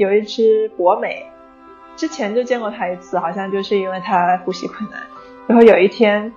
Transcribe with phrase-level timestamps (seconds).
[0.00, 1.26] 有一只博美，
[1.94, 4.98] 之前就见过它一次，好像就是因为它呼吸困难。
[5.46, 6.32] 然后有一天，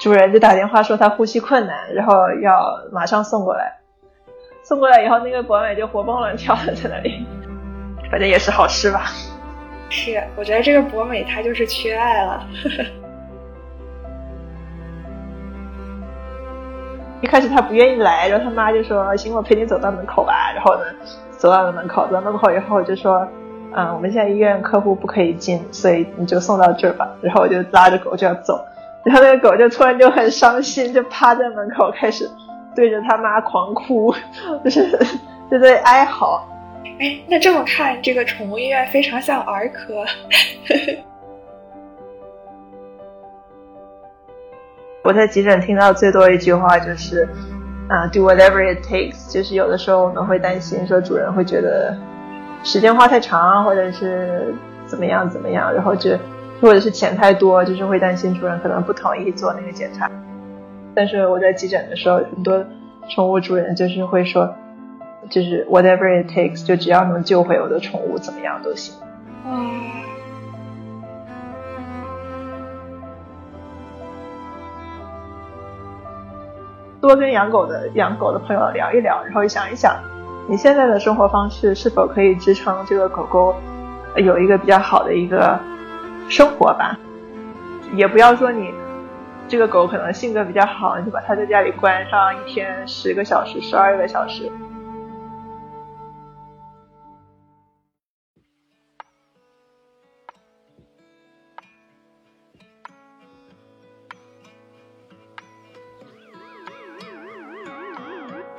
[0.00, 3.76] 主人就打电话说它呼吸困难，然后要马上送过来。
[4.64, 7.24] 送过来以后，那个博美就活蹦乱跳的在那里，
[8.10, 9.04] 反正也是好吃吧。
[9.88, 12.44] 是，我觉得这个博美它就是缺爱了。
[17.22, 20.82] 一开始它不愿意来，然后他妈就说：“行，我陪你走到门口吧。”然后呢，
[21.40, 23.26] 走到了门口，走到门口以后我就说
[23.72, 28.62] ：“嗯，我们现在医院客户不可以进，所以你就送到这儿吧。”然后我就拉着狗就要走，
[29.04, 32.28] 然后那个狗就突然就很伤心，就趴在门口开始
[32.76, 34.14] 对着他妈狂哭，
[34.62, 34.86] 就是
[35.50, 36.46] 就在哀嚎。
[36.84, 40.04] 哎，那这么看，这个宠物医院非常像儿科。
[45.02, 47.26] 我在急诊听到最多一句话就是，
[47.90, 49.28] 啊，do whatever it takes。
[49.28, 51.94] 就是有的时候我们会担心说主人会觉得
[52.62, 54.54] 时间花太长，或者是
[54.86, 56.16] 怎么样怎么样，然后就
[56.60, 60.08] 或者是钱太多，就是会担心主人可能不同意做那个检查。
[60.94, 62.64] 但是我在急诊的时候，很多
[63.08, 64.54] 宠物主人就是会说，
[65.28, 68.94] 就是 whatever it takes，就只要能救回我的宠物，怎么样都行。
[69.44, 69.80] 嗯
[77.00, 79.96] 多跟养狗的养狗的朋友聊一聊，然后想一想，
[80.46, 83.54] 你现在的生活方式是否可以支撑这个狗狗
[84.16, 85.58] 有一个比较好的一个
[86.28, 86.98] 生活吧？
[87.94, 88.72] 也不要说你
[89.48, 94.50] 这个狗可能性格比较好，你就把它在家里关上一天十个小时、十二个小时。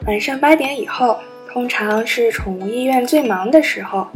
[0.07, 1.19] 晚上八点以后，
[1.53, 4.07] 通常是宠物医院最忙的时候。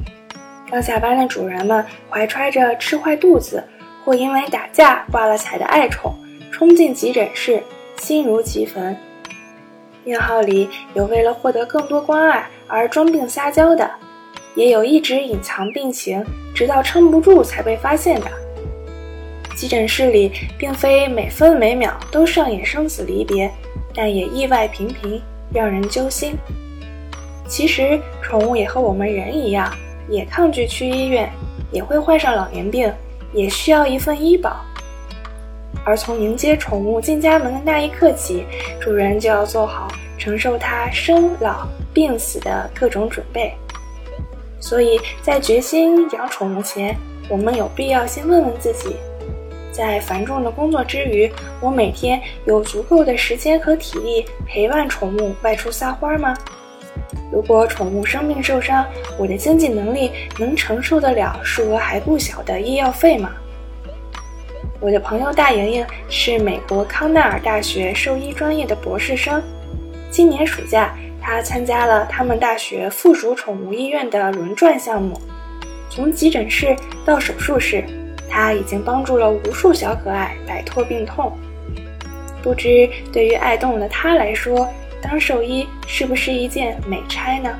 [0.72, 3.64] 刚下班的主人们怀揣着吃坏肚子
[4.04, 6.12] 或因为打架挂了彩的爱宠，
[6.52, 7.62] 冲进急诊室，
[7.98, 8.98] 心如急焚。
[10.04, 13.90] 病号里有为了获得更多关爱而装病撒娇的，
[14.56, 18.28] 也有一直隐藏病情，直到撑不住才被发现的。
[19.56, 23.50] 急诊室里并非每分每秒都上演生死离别，
[23.94, 25.22] 但也意外频频。
[25.56, 26.38] 让人揪心。
[27.48, 29.74] 其实，宠物也和我们人一样，
[30.10, 31.32] 也抗拒去医院，
[31.72, 32.92] 也会患上老年病，
[33.34, 34.58] 也需要一份医保。
[35.86, 38.46] 而从迎接宠物进家门的那一刻起，
[38.82, 43.54] 主人就要做好承受它生老病死的各种准备。
[44.60, 46.98] 所以在决心养宠物前，
[47.30, 48.96] 我们有必要先问问自己。
[49.76, 56.34] 在繁重的工作之余，我每天有足够的时间和体力陪伴宠物外出撒欢吗？
[57.30, 58.86] 如果宠物生病受伤，
[59.18, 63.34] 我的经济能力能承受得了数额还不小的医药费吗？
[64.80, 69.44] 我的朋友大莹莹是美国康奈尔大学兽医专业的博士生，
[70.10, 75.20] 今年暑假她参加了他们大学附属宠物医院的轮转项目，
[75.90, 76.74] 从急诊室
[77.06, 77.84] 到手术室。
[78.30, 81.38] 他已经帮助了无数小可爱摆脱病痛，
[82.44, 84.68] 不知对于爱动物的他来说，
[85.02, 87.58] 当兽医是不是一件美差呢？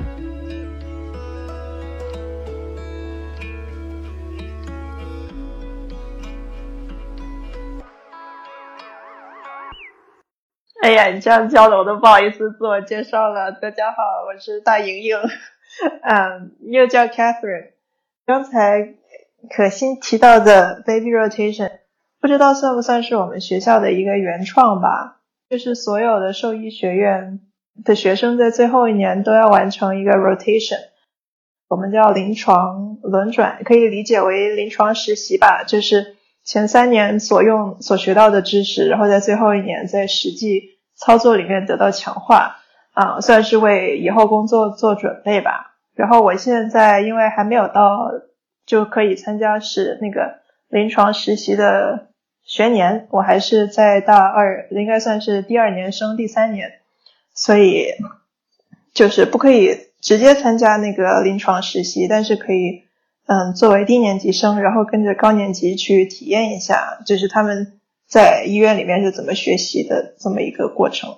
[10.82, 13.50] 哎呀，你这样叫的我都不好意思自我介绍了。
[13.50, 13.96] 大家好，
[14.28, 15.16] 我是大莹莹，
[16.02, 17.72] 嗯，又叫 Catherine，
[18.24, 18.94] 刚才。
[19.48, 21.70] 可欣提到的 baby rotation，
[22.20, 25.18] 不知道算不算是我们学校的一个原创吧？
[25.48, 27.38] 就是所有的兽医学院
[27.84, 30.80] 的学生在最后一年都要完成一个 rotation，
[31.68, 35.62] 我们叫临床轮转，可以理解为临床实习吧。
[35.64, 42.56] 就是前三年所用所学到的知识，然后在最后一年在实际操作里面得到强化，
[42.94, 45.76] 啊，算是为以后工作做准备吧。
[45.94, 48.10] 然后我现在因为还没有到。
[48.66, 52.08] 就可以参加是那个临床实习的
[52.44, 56.80] 学年，我还是在大二，应该算是第二年升第三年，
[57.32, 57.86] 所以
[58.92, 62.82] 就是不可以直接参加那个临床实习，但是可以
[63.26, 71.16] 嗯作为低年级生，然后跟着高年级去体验一下，就是他们在医院里面是怎么学习的这么一个过程。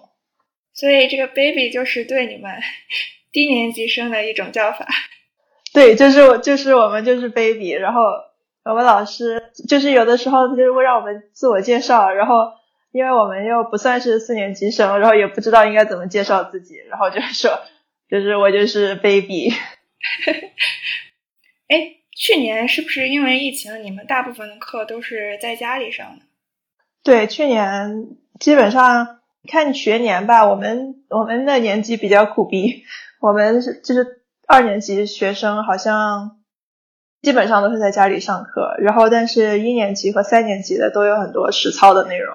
[0.75, 2.53] 所以这个 baby 就是对你们
[3.33, 4.87] 低年级生的一种叫法。
[5.75, 7.71] 对，就是我，就是我们，就是 baby。
[7.71, 8.01] 然后
[8.65, 12.53] 我们老师就是有的时候就是会让我们自我介绍，然后
[12.93, 17.61] 因为我们又不算是四年级生，然后也不知道应该怎么介绍自己，然后就是说，
[18.09, 19.53] 就是我就是 baby。
[21.69, 26.25] 哎，去年是不是因为疫情，你们大部分的课都是在家里上的？
[27.03, 32.85] 对，去年基本上看学年吧，我们我们的年级比较苦逼，
[33.21, 36.39] 我们是就是二年级学生好像
[37.23, 42.35] 基本上都是在家里上课，然后但是一年级和三年级的都有很多实操的内容，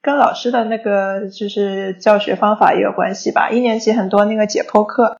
[0.00, 3.50] 跟老师的那个就是教学方法也有关系吧。
[3.50, 5.18] 一年级很多那个解剖课，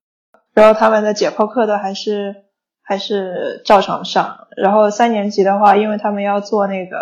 [0.55, 2.35] 然后他们的解剖课的还是
[2.82, 6.99] 还是照常上，然后三年级的话，因为他们要做那个。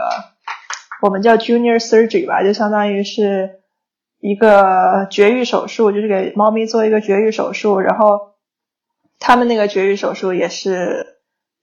[1.01, 3.61] 我们叫 junior surgery 吧，就相当于是
[4.19, 7.79] 一个绝育手术，就是给猫咪做一个绝育手术。
[7.79, 8.33] 然后
[9.19, 11.19] 他们那个绝育手术也是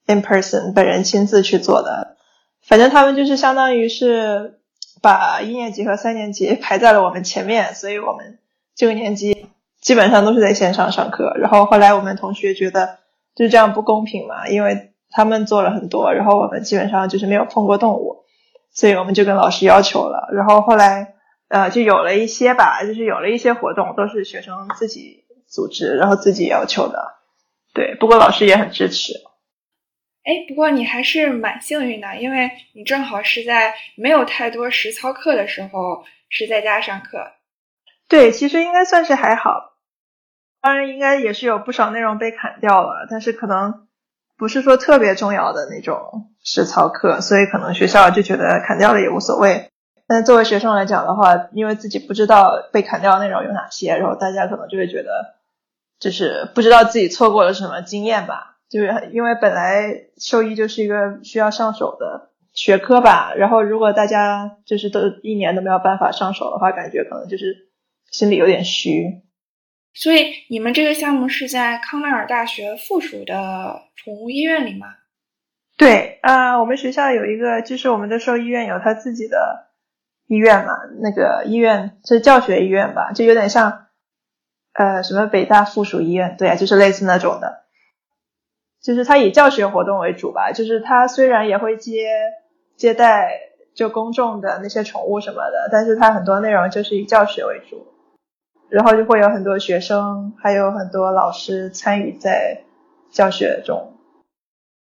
[0.06, 2.16] in person 本人亲自去做的。
[2.62, 4.60] 反正他们就是相当于是
[5.00, 8.38] 把一年级和三年级排在了我们前面，所以我们
[8.74, 9.46] 这个年级
[9.80, 11.36] 基本上都是在线上上课。
[11.38, 12.98] 然后后来我们同学觉得
[13.34, 18.24] 就这样不公平嘛，因为他们做了很多，然后我们基本上就是没有碰过动物。
[18.72, 21.14] 所以我们就跟老师要求了，然后后来
[21.48, 27.14] 呃就有了一些吧，就是有了一些活动都是学生自己组织，然后自己要求的，
[27.76, 27.94] 对。
[28.00, 29.12] 不过老师也很支持。
[30.24, 37.32] 哎，不过你还是蛮幸运的，因为你正好是在没有太多实操课的时候是在家上课。
[38.08, 39.74] 对，其实应该算是还好，
[40.62, 43.86] 当然应该也是有不少内容被砍掉了，但是可能
[44.38, 46.32] 不是说特别重要的那种。
[46.48, 49.68] 实操课，所以可能学校就觉得砍掉了也无所谓。
[50.06, 55.35] 但作为学生来讲的话，因为自己不知道被砍掉的内容有哪些，然后大家可能就会觉得，
[55.98, 58.58] 就是不知道自己错过了什么经验吧。
[58.68, 67.68] 就是因为本来兽医就是一个需要上手的学科吧，然后如果大家就是都一年都没有办法上手的话，感觉可能就是
[68.10, 69.22] 心里有点虚。
[69.94, 74.88] 所以你们这个项目是在康奈尔大学附属的宠物医院里吗？
[75.78, 79.68] 对啊，我们学校有一个，就是我们的兽医院有他自己的
[80.26, 83.85] 医院嘛，那个医院是教学医院吧，就有点像
[84.76, 87.64] 呃什么北大附属医院，对啊，就是类似那种的，
[88.82, 92.10] 就是他以教学活动为主吧，就是他虽然也会接
[92.76, 93.32] 接待
[93.74, 97.86] 就公众的那些宠物什么的，但是他很多内容就是以教学为主，
[98.68, 102.62] 然后就会有很多学生还有很多老师参与在
[103.10, 103.94] 教学中。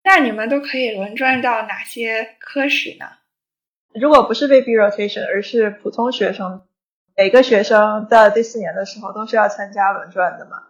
[0.04, 3.06] 那你们都可以轮转到哪些科室呢？
[3.94, 6.62] 如果不是 baby rotation，而是普通学生，
[7.18, 10.62] 每个学生在第四年的时候都是要参加轮转的嘛。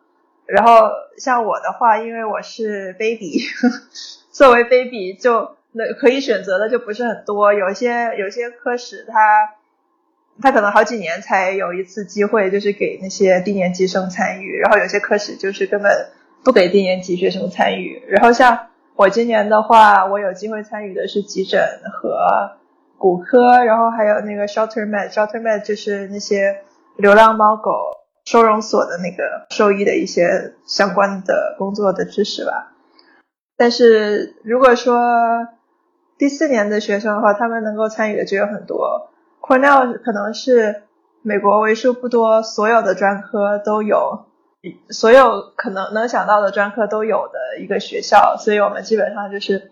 [0.47, 3.43] 然后像我的话，因为我是 baby，
[4.33, 7.53] 作为 baby 就那可以选择的就不是很多。
[7.53, 9.57] 有些有些科室，他
[10.41, 14.59] 他可能好几年才有一次机会，就是给那些低年级生参与。
[14.59, 16.09] 然后有些科室就是根本
[16.43, 18.03] 不给低年级学生参与。
[18.09, 21.61] 然后像我今年的话，我有机会参与的是急诊
[21.93, 22.57] 和
[22.99, 26.63] 骨科，然后还有那个 shelter med，shelter med 就是那些
[26.97, 27.71] 流浪猫狗
[28.27, 32.73] 收容所的那个兽医的一些相关的工作的知识吧。
[33.57, 34.99] 但是如果说
[36.19, 39.11] 第四年的学生的话，他们能够参与的就有很多。
[39.41, 40.83] Cornell 可能是
[41.23, 44.27] 美国为数不多所有的专科都有。
[44.91, 49.71] 所有可能能想到的专科都有的一个学校，所以我们基本上就是，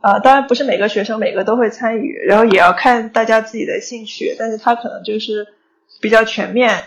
[0.00, 5.48] 呃，当然不是每个学生每个都会参与，然后也要看大家自己的兴趣，但是他可能就是
[6.00, 6.84] 比较全面，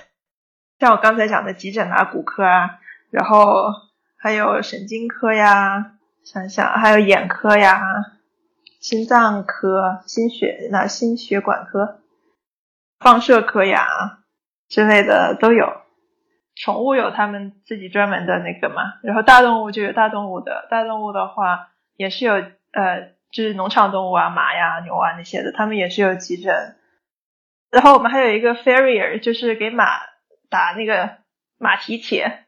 [0.80, 2.80] 像我刚才讲的急诊啊、骨科啊，
[3.12, 3.74] 然后
[4.18, 7.82] 还有神经科呀，想想还有眼科呀、
[8.80, 12.00] 心脏科、心血那心血管科、
[13.00, 14.20] 放射科呀
[14.70, 15.68] 之类的都有。
[16.56, 26.76] 宠物有他们自己专门的那个嘛，然后大动物就有大动物的，大动物的话也是有呃，就是农场动物啊，马呀、牛啊那些的，他们也是有急诊。
[27.72, 29.86] 然后我们还有一个 farrier，就是给马
[30.50, 31.18] 打那个
[31.58, 32.46] 马蹄铁，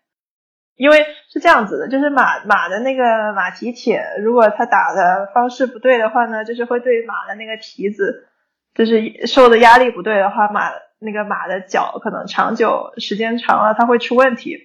[0.75, 8.27] 因为是这样子的，就是马马的那个马蹄铁，如果它打的方式不对的话呢，就是会对马的那个蹄子，
[8.73, 10.71] 就是受的压力不对的话，马。
[11.03, 14.59] 那个马的脚可能长久时间长了，它会出问题，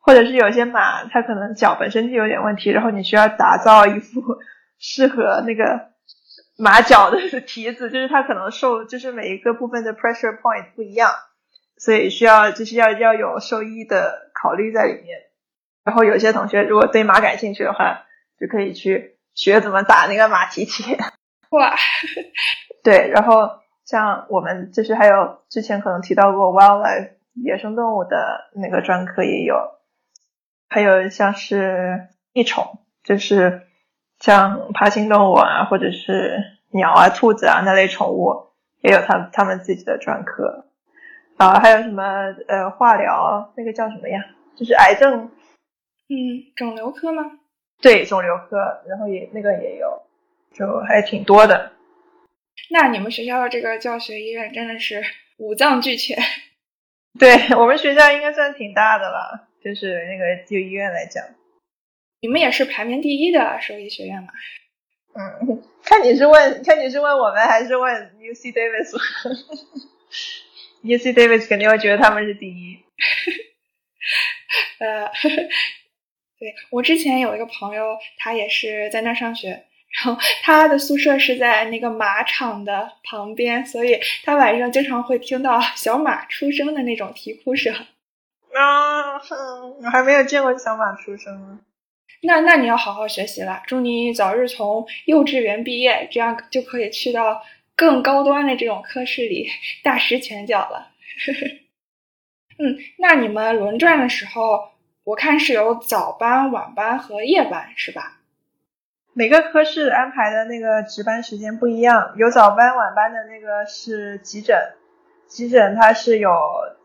[0.00, 4.22] 或者是有些马它可能脚本身就有点问题，然后你需要打造一副
[4.78, 5.92] 适合那个
[6.58, 11.10] 马脚的 蹄子，就是它可能受就是每一个部分的 pressure point 不一样，
[11.76, 15.20] 所以需要就是要要有兽医的考虑在里面。
[15.84, 18.04] 然后有些同学如果对马感兴趣的话，
[18.40, 20.98] 就可以去学怎么打那个马蹄铁。
[21.50, 21.74] 哇，
[22.82, 23.62] 对，然后。
[23.86, 29.56] 像我们就是还有之前可能提到过 wildlife 野生动物的那个专科也有，
[30.70, 33.60] 还有像是益宠，就是
[34.20, 40.66] 像爬行动物啊，或者是鸟啊、兔子啊那类宠物，也有他他们自己的专科。
[41.36, 42.02] 啊，还有什么
[42.46, 44.24] 呃化疗，那个叫什么呀？
[44.56, 45.30] 就是癌症，
[46.08, 47.24] 嗯，肿瘤科吗？
[47.82, 50.02] 对，肿瘤科，然后也那个也有，
[50.52, 51.72] 就还挺多的。
[52.70, 55.02] 那你们学校的这个教学医院真的是
[55.38, 56.16] 五脏俱全。
[57.18, 61.24] 对我们学校应该算挺大的了，就是那个就医院来讲。
[62.24, 64.28] 你们也是排名第一的兽医学院嘛？
[65.14, 68.50] 嗯，看你是问看你是问我们还是问 UC
[70.82, 72.78] Davis？UC Davis 肯定会觉得他们是第一。
[74.78, 75.06] 呃，
[76.40, 79.66] 对我之前有一个朋友，他也是在那上学。
[79.92, 87.74] 然后他的宿舍是在那个马场的旁边，所以他晚上经常会听到小马出生的那种啼哭声。
[87.74, 89.12] 啊，
[89.82, 91.60] 我还没有见过小马出生呢。
[92.22, 97.42] 那那你要好好学习了，祝你早日从幼稚园毕业，这样就可以去到
[97.76, 99.48] 更高端的这种科室里
[99.82, 100.88] 大施拳脚了。
[102.58, 104.70] 嗯，那你们轮转的时候，
[105.04, 108.20] 我看是有早班、晚班和夜班，是吧？
[109.12, 114.56] 每个科室安排的那个值班时间不一样，有早班、晚班的那个是急诊，
[115.28, 116.30] 急诊它是有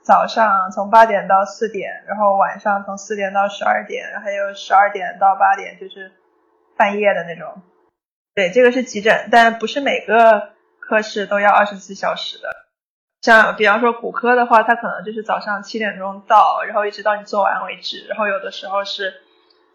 [0.03, 6.11] 早上从八点到四点，然后晚上从四点到十二点，还有十二点到八点，就是
[6.77, 7.61] 半夜的那种。
[8.35, 12.49] 对，这个是急诊，但不是每个科室都要二十四小时的。
[13.21, 19.13] 像比方说骨科的话，它可能就是早上七点钟到，然后一直到你做完为止，然后有的时候是。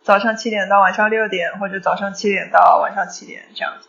[0.02, 3.88] 早上七点到晚上六点，或者早上七点到晚上七点这样子。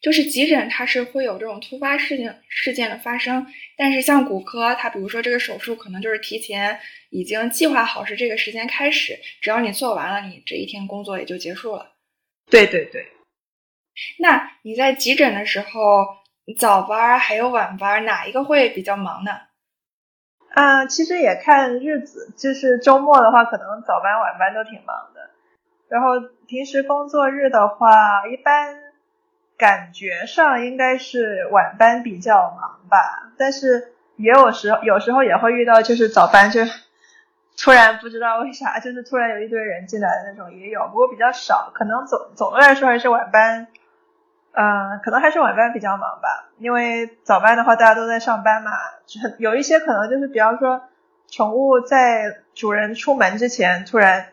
[0.00, 6.80] 就是急诊，它是会有这种突发事件事件的发生，但是像骨科，它比如说这个手术可能就是提前
[7.10, 11.92] 已经计划好是这个时间开始，只要你做完了，你这一天工作也就结束了。
[12.50, 13.06] 对对对。
[14.18, 16.06] 那你在急诊的时候，
[16.58, 19.32] 早班还有晚班，哪一个会比较忙呢？
[20.54, 25.30] 啊，其实也看日子，就是周末的话，可能早班晚班都挺忙的。
[25.88, 26.08] 然后
[26.48, 28.74] 平时工作日的话，一般
[29.60, 33.30] 感觉上应该是晚班比较忙吧。
[33.36, 36.62] 但是也有时候，有时候也会遇到，就是早班就
[37.56, 41.70] 突然不知道为啥，就是突然有一堆人进来的那种也有，不过比较少。
[41.74, 43.66] 可能总总的来说还是晚班。
[44.52, 48.72] 嗯，可能还是晚班比较忙吧，因为早班的话大家都在上班嘛，
[49.38, 50.82] 有一些可能就是比方说
[51.28, 54.26] 宠物在主人出门之前突然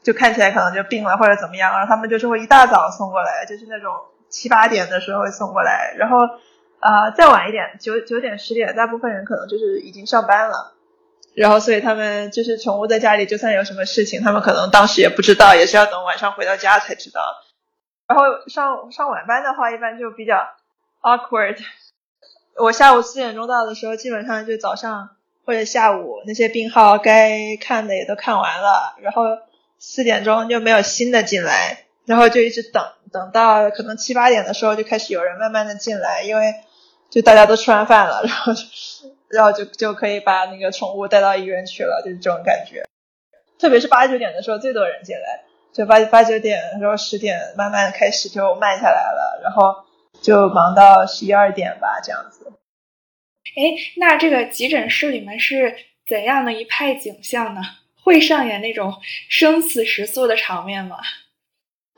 [0.00, 3.92] 就看起来可能就病了或者怎么样，然后他们就是会一大早送过来，就是那种
[4.28, 6.18] 七八点的时候会送过来，然后
[6.80, 10.74] 呃再晚一点九九点十点，大部分人可能就是已经上班了，
[11.34, 17.20] 然后所以他们就是宠物在家里就算有什么事情，他们可能当时也不知道，也是要等晚上回到家才知道。
[18.06, 20.34] 然后上上晚班的话，一般就比较
[21.02, 21.58] awkward。
[22.56, 25.10] 我下午四点钟到的时候，基本上就早上
[25.44, 29.24] 或者下午那些病号该看的也都看完了，然后
[29.78, 36.54] 四点钟就没有新的进来，然后就一直等等到可能七八点的时候，就开始有人慢慢的进来，因为
[37.10, 38.52] 就大家都吃完饭了，然后
[39.28, 42.84] 然后就就可以把那个宠物带到医院去了，就是这种感觉。
[43.58, 45.44] 特别是八九点的时候，最多人进来。
[45.70, 49.84] 就八八九点，然后十点慢慢开始就慢下来了，然后
[50.20, 52.52] 就忙到十一二点吧，这样子。
[53.54, 57.60] 哎，那这个急诊室里面是怎样的一派景象呢？
[58.02, 58.94] 会上演那种
[59.28, 60.96] 生死时速的场面吗？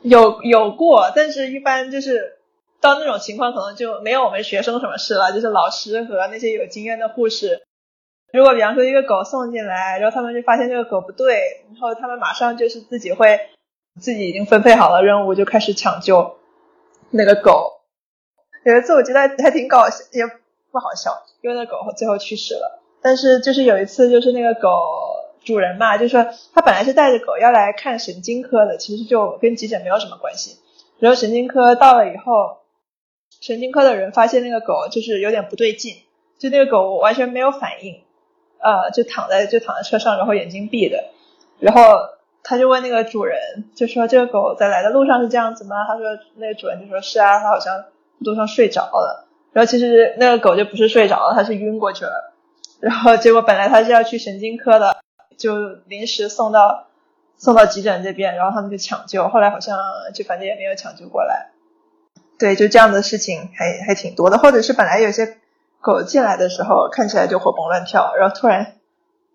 [0.02, 2.38] 有有过，但是一般就是
[2.80, 7.62] 到那种情况，可能就没有我们学生什么事了，就是老师和那些有经验的护士。
[8.32, 13.40] 如果比方说一个狗送进来，然后他们就发现这个狗不对，然后他们马上就是自己会。
[14.00, 16.38] 自己已经分配好了任务，就开始抢救
[17.10, 17.80] 那个狗。
[18.64, 20.24] 有一次我觉得还挺搞笑，也
[20.70, 21.10] 不好笑，
[21.42, 22.80] 因为那狗最后去世了。
[23.02, 24.70] 但是就是有一次，就是那个狗
[25.44, 30.58] 主人嘛，就说他本来是带着狗要来看神经科的，其实就跟急诊没有什么关系。
[30.98, 32.58] 然后神经科到了以后，
[33.40, 35.94] 神经科的人发现那个狗就是有点不对劲，
[36.38, 38.02] 就那个狗完全没有反应，
[38.58, 41.10] 呃，就躺在就躺在车上，然后眼睛闭的，
[41.58, 41.82] 然后。
[42.42, 43.38] 他就问那个主人，
[43.76, 45.84] 就说这个狗在来的路上是这样子吗？
[45.86, 46.04] 他说
[46.36, 47.84] 那个主人就说是啊，他好像
[48.20, 49.28] 路上睡着了。
[49.52, 52.32] 然后其实那个狗就不是睡着了，它是晕过去了。
[52.80, 54.96] 然后结果本来他是要去神经科的，
[55.40, 56.86] 就临时送到
[57.36, 59.76] 送到急诊这边，然后他们就抢救，后来好像
[60.14, 61.50] 就反正也没有抢救过来。
[62.38, 65.38] 对，就这样的事情还还挺多的，或者是本来有些
[65.80, 68.74] 狗进来的时候看起来就活蹦乱跳，然后突然。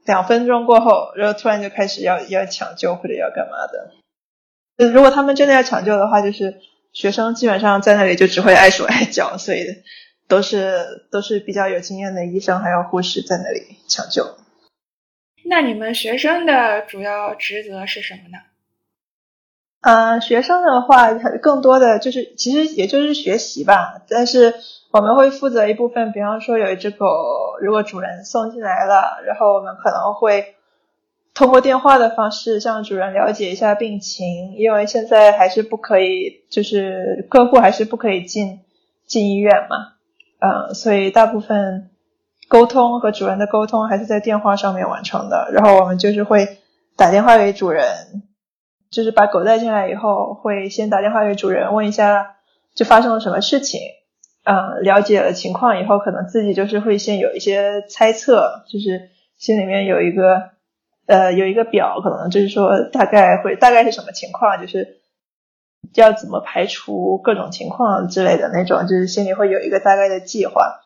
[0.05, 4.91] 两分钟过后，然后突然就开始要要抢救或者要干嘛的。
[4.93, 6.59] 如果他们真的要抢救的话，就是
[6.93, 9.65] 学生基本上在那里就只会碍手碍脚，所以
[10.27, 14.37] 都是都是比较有经验的医生还有护士在那里抢救。
[15.47, 18.39] 那你们学生的主要职责是什么呢？
[19.81, 24.01] 嗯，学生的话，更多的就是其实也就是学习吧。
[24.09, 24.55] 但是
[24.89, 27.05] 我们会负责一部分，比方说有一只狗，
[27.61, 30.55] 如果主人送进来了，然后我们可能会
[31.35, 38.61] 通过电话的方式向主人了解一下病情，因为现在还是不可以，就是客户还是不可以进
[39.05, 39.93] 进医院嘛。
[40.39, 41.91] 嗯，所以大部分
[42.47, 45.49] 沟通和主人的沟通还是在电话上面完成的。
[45.51, 46.59] 然后我们就是会
[46.95, 47.85] 打电话给主人。
[48.91, 52.37] 就是把狗带进来以后，会先打电话给主人问一下，
[52.75, 53.81] 就发生了什么事情。
[54.45, 60.51] 嗯，了解了情况以后，可能自己就是会先有一些猜测，就是心里面有一个
[61.07, 65.01] 呃有一个表，可能就是说大概会大概是什么情况，就是
[65.95, 70.84] 要怎么排除各种情况之类的那种，就是心里会有一个大概的计划。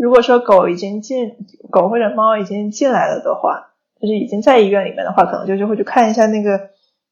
[0.00, 1.36] 如果说狗已经进
[1.70, 6.70] 狗或者猫已经进来了的话，就是已经在医院里面的话，可能就是会去看一下那个。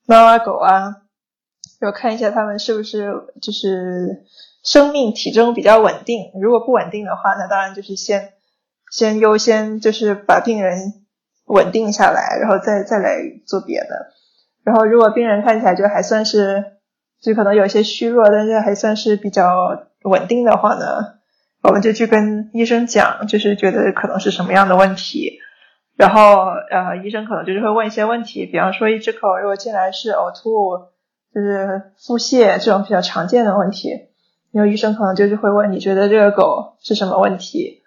[0.08, 0.98] 猫啊狗啊，
[1.80, 3.12] 要看一下它们是不是
[3.42, 4.22] 就是
[4.62, 6.30] 生命体征比较稳定。
[6.40, 8.34] 如果不稳定的话，那当然就是先
[8.92, 10.78] 先优先就是把病人
[11.46, 14.12] 稳定下来，然后再再来做别的。
[14.62, 16.76] 然后如果病人看起来就还算是
[17.20, 21.15] 就可能有些虚弱，但是还算是比较稳定的话呢，
[21.66, 25.40] 我们就去跟医生讲，就是觉得可能是什么样的问题。
[25.96, 30.78] 然后，呃，医生可能就是会问一些问题，比方说，一只狗如果进来是呕吐，
[31.34, 33.90] 就是腹泻这种比较常见的问题，
[34.52, 37.82] 然后医生可能就是会问，你觉得这个狗是什么问题？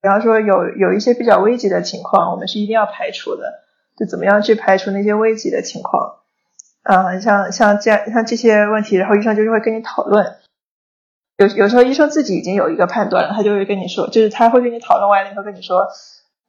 [0.00, 3.64] 比方说，有有一些比较危急的情况，我们是一定要排除的，
[3.98, 6.14] 就怎么样去排除那些危急的情况？
[6.84, 10.36] 啊，像像这样像这些问题，然后医生就是会跟你讨论。
[11.38, 15.88] 有有时候医生自己已经有一个判断了，他就会跟你说，就是他会跟你讨论完了以后跟你说。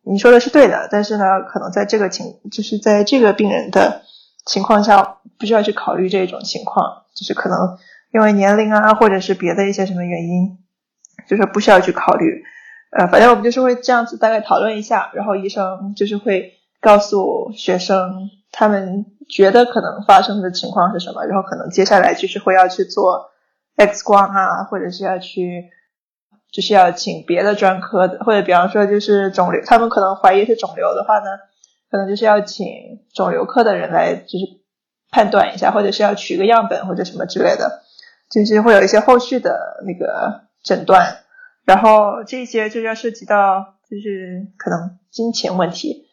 [0.01, 4.01] 你说的是对的，但是呢，可能在这个情，就是在这个病人的
[4.45, 7.77] 情况下，不需要去考虑这种情况，就是可能
[8.13, 10.57] 因为年龄啊，或者是别的一些什么原因，
[11.27, 12.43] 就是不需要去考虑。
[12.97, 23.31] 呃，反正我们就是会这样子大概讨论一下，然后医生就是会告诉学生他们觉得可能发生的情况是什么，然后可能接下来就是会要去做
[23.79, 25.71] X 光啊，或者是要去。
[26.51, 31.25] 就是要请别的专科的，或者比方说就是肿瘤，他们可能怀疑是肿瘤的话呢，
[31.91, 32.65] 可能就是要请
[33.13, 34.59] 肿瘤科的人来就是
[35.11, 37.83] 判断一下，或者是要取个样本或者什么之类的，
[38.31, 41.17] 就是会有一些后续的那个诊断，
[41.65, 46.07] 然后这些就要涉及到就是可能金钱问题，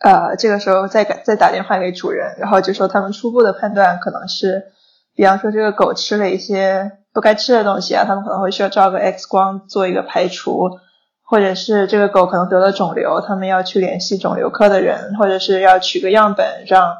[0.00, 4.72] 呃，这个时候再再打电话给主人，然后就说他们初步的判断可能是，
[5.18, 6.92] 比方说这个狗吃了一些。
[7.10, 10.78] 不该吃的东西啊，他们可能会需要照个 X 光做一个排除，
[11.22, 16.98] 或者是这个狗可能得了肿瘤，他们要去联系肿瘤科的人，或者是要取个样本让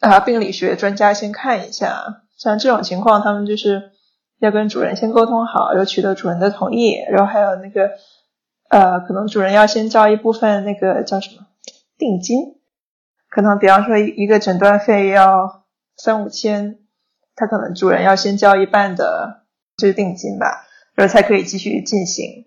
[0.00, 2.24] 啊病理学专家先看一下。
[2.36, 3.92] 像这种情况，他们就是
[4.38, 7.92] 要跟主人先沟通好，要取得主人的同意，然后还有那个
[8.68, 11.46] 呃，可能主人要先交一部分那个叫什么
[11.96, 12.56] 定金，
[13.30, 15.64] 可能比方说一个诊断费要
[15.96, 16.80] 三五千。
[17.36, 19.42] 他可能主人要先交一半的
[19.76, 22.46] 这个定金吧，然后才可以继续进行。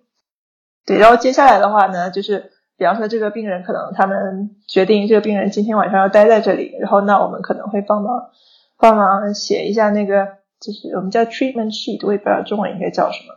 [0.85, 8.31] 对，然后接下来的话呢，就是比方说这个病人可能他们决定这个病人今天晚上要待在这里，然后那我们可能会帮忙
[8.79, 10.25] 帮忙写一下那个，
[10.59, 13.35] 就是我们叫 treatment sheet，我也不知道中文应该叫什么，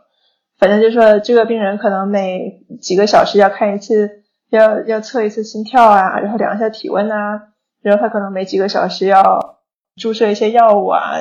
[0.57, 7.49] 反正就是说这个病人可能每几个小时要看一次，要要测一次心跳啊，然后量一下体温啊，
[7.83, 9.59] 然后他可能每几个小时要。
[9.95, 11.13] 注射一些药物啊，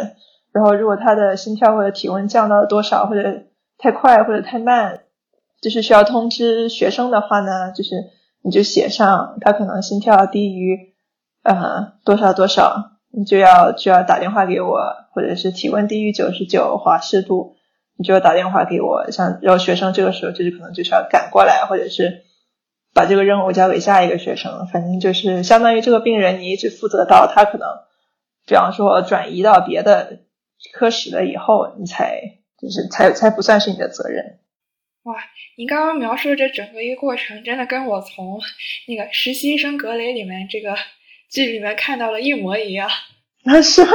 [0.53, 3.43] 然后如果他的心跳或者体温降到了多少，或者
[3.79, 5.01] 太快或者太慢，
[5.61, 7.97] 就是需要通知学生的话呢，就是
[8.43, 10.95] 你就写上他可能心跳低于
[11.43, 14.79] 呃多少多少，你就要就要打电话给我，
[15.13, 17.57] 或者是体温低于九十九华氏度，
[17.99, 19.11] 你就要打电话给我。
[19.11, 22.23] 像然后学生这个时候就是可能就是要赶过来，或者是
[22.95, 27.69] 把这个任务交给下一个学生，反正就是相当于这个病人你一直负责到他可能。
[28.47, 30.21] 比方说转移到别的
[30.73, 32.21] 科室了以后，你才
[32.61, 34.41] 就是才才不算是你的责任。
[35.05, 35.15] 哇，
[35.57, 38.41] 您刚刚描述的这整个一个过程，真的跟我从
[38.87, 40.77] 那个实习生格雷里面这个
[41.29, 42.89] 剧里面看到了一模一样。
[43.45, 43.93] 那是吗？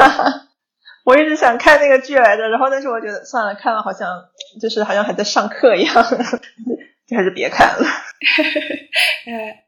[1.06, 4.08] 我一直想看那个剧来着，然后但是我觉得算了，看了好像
[4.62, 5.94] 就是好像还在上课一样，
[7.08, 7.86] 就还是别看了。
[9.28, 9.64] 哎。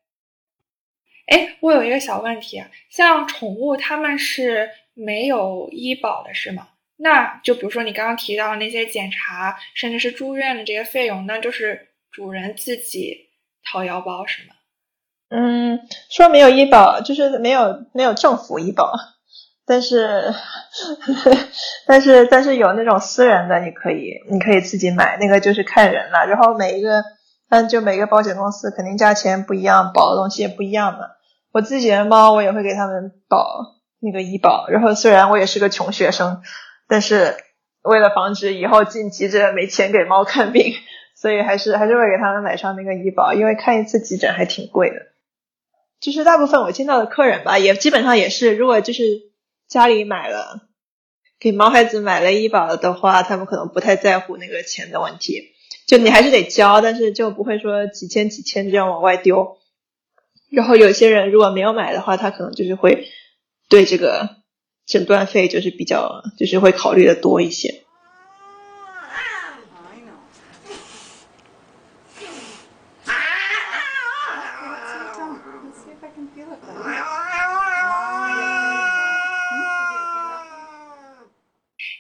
[1.29, 6.67] 哎，我有一个小问题啊，像宠物，他们是没有医保的是吗？
[6.97, 13.29] 那就比如说你刚刚提到那些检查，甚至是住院的这些费用，那就是主人自己
[13.63, 14.55] 掏腰包是吗？
[15.29, 18.91] 嗯，说没有医保，就是没有没有政府医保，
[19.65, 20.33] 但是
[21.85, 26.25] 但是但是有那种私人的，你可以你可以自己买，那个就是看人了。
[26.25, 27.03] 然后每一个，
[27.49, 30.99] 嗯，就每个保险公司肯定价钱不一样，保的东西也不一样嘛。
[31.51, 34.67] 我自己的猫，我也会给他们保那个医保。
[34.69, 36.41] 然后虽然我也是个穷学生。
[36.91, 37.37] 但是
[37.83, 40.73] 为了防止以后进急诊没钱给猫看病，
[41.15, 44.95] 所以还是还是会给他们买上那个医保，因为看一次急诊还挺贵的。
[45.99, 49.03] 就是大部分我见到的客人吧，也基本上也是，如果就是
[49.67, 50.61] 家里买了
[51.39, 55.51] 给毛孩子买了医保的话，他们可能不太在乎那个钱的问题，
[55.85, 59.58] 就你还是得交，但是就不会说几千几千这样往外丢。
[60.49, 63.07] 然后有些人如果没有买的话，他可能就是会
[63.69, 64.37] 对这个。
[64.89, 67.83] 诊断费就是比较，就是会考虑的多一些。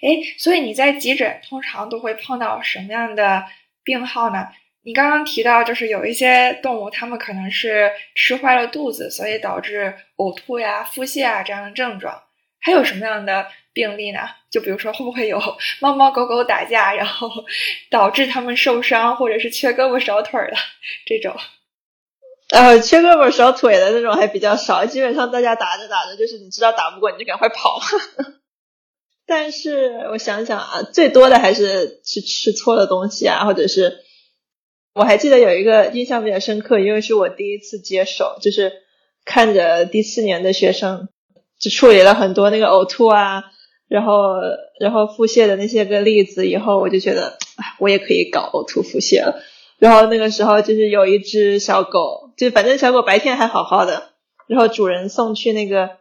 [0.01, 3.43] 哎，所以你在急诊通常都会碰到什么样的
[3.83, 4.47] 病号呢？
[4.89, 12.23] 你刚刚提到，就是有一些动物，它们可能是吃坏了肚子，所以导致呕吐呀、腹泻啊这样的症状。
[12.59, 14.21] 还有什么样的病例呢？
[14.49, 15.39] 就比如说，会不会有
[15.79, 17.29] 猫猫狗狗打架，然后
[17.91, 20.57] 导致它们受伤，或者是缺胳膊少腿的
[21.05, 21.35] 这种？
[22.49, 27.79] 呃，缺胳膊少腿的那种还比较少，基本上大家打着打着，就是你知道打不过，你就赶快跑。
[29.27, 33.99] 但是我想想啊，最多的还是是吃错了东西啊，或者是
[34.93, 38.73] 我还记得有一个印象比较深刻，因为是我第一次接手，就是
[39.25, 41.09] 看着第四年的学生。
[41.61, 43.43] 就处理了很多那个呕吐啊，
[43.89, 44.15] 然后
[44.79, 47.37] 然后腹泻的那些个例子以后，我就觉得
[47.79, 49.41] 我也可以搞呕吐腹泻了。
[49.77, 54.11] 然后那个时候就是有一只小狗，就反正小狗白天还好好的，
[54.47, 55.97] 然后主人送去那个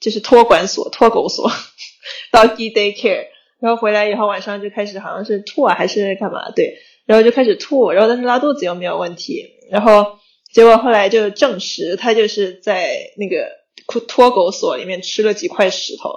[0.00, 1.50] 就是托管所、托狗所，
[2.32, 3.26] doggy daycare，
[3.60, 6.50] 然后回来以后晚上就开始好像是吐啊还是干嘛？
[6.56, 10.20] 对，然后就开始吐，然后但是拉肚子又没有问题，然后
[10.52, 13.58] 结果后来就证实他就是在那个。
[14.06, 16.10] 脱狗所里面吃了几块石头，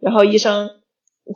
[0.00, 0.68] 然后医生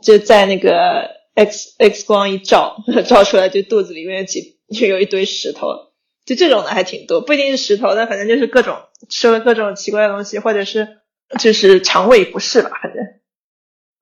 [0.03, 2.75] 就在那个 X X 光一照，
[3.07, 5.69] 照出来就肚子里面有几就有一堆石头，
[6.23, 8.77] 就这种的还挺多，不一定是石头，但反正就是各种
[9.09, 10.99] 吃了各种奇怪的东西，或者是
[11.39, 13.03] 就是肠胃不适吧，反正。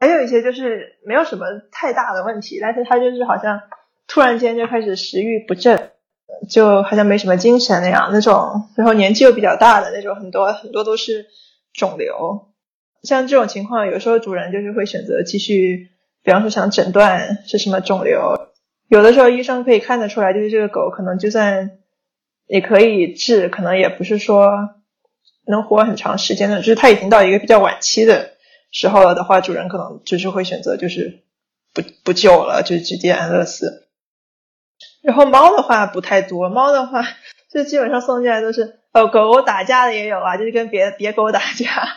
[0.02, 3.62] 还有一些就是没有什么太大的问题，但是他就是好像
[4.10, 5.92] 突然间就开始食欲不振，
[6.50, 11.28] 就好像没什么精神那样，那种然后年纪又比较大的那种，很多很多都是。
[11.72, 12.50] 肿瘤，
[13.04, 15.92] 像这种情况，有时候主人就是会选择继续，
[16.24, 18.50] 比方说想诊断是什么肿瘤，
[18.88, 21.78] 有的时候医生可以看得出来，就是这个狗可能就算
[22.48, 24.50] 也可以治，可能也不是说
[25.46, 28.32] 能活很长时间的，就是它已经到一个比较晚期的
[28.72, 31.22] 时候了的话，主人可能就是会选择就是
[31.72, 33.89] 不不救了，就直接安乐死。
[35.02, 37.04] 然后猫的话不太多，猫的话
[37.52, 38.80] 就基本上送进来都是。
[38.92, 41.88] 哦，狗狗打架的也有啊，就是跟别别狗打架，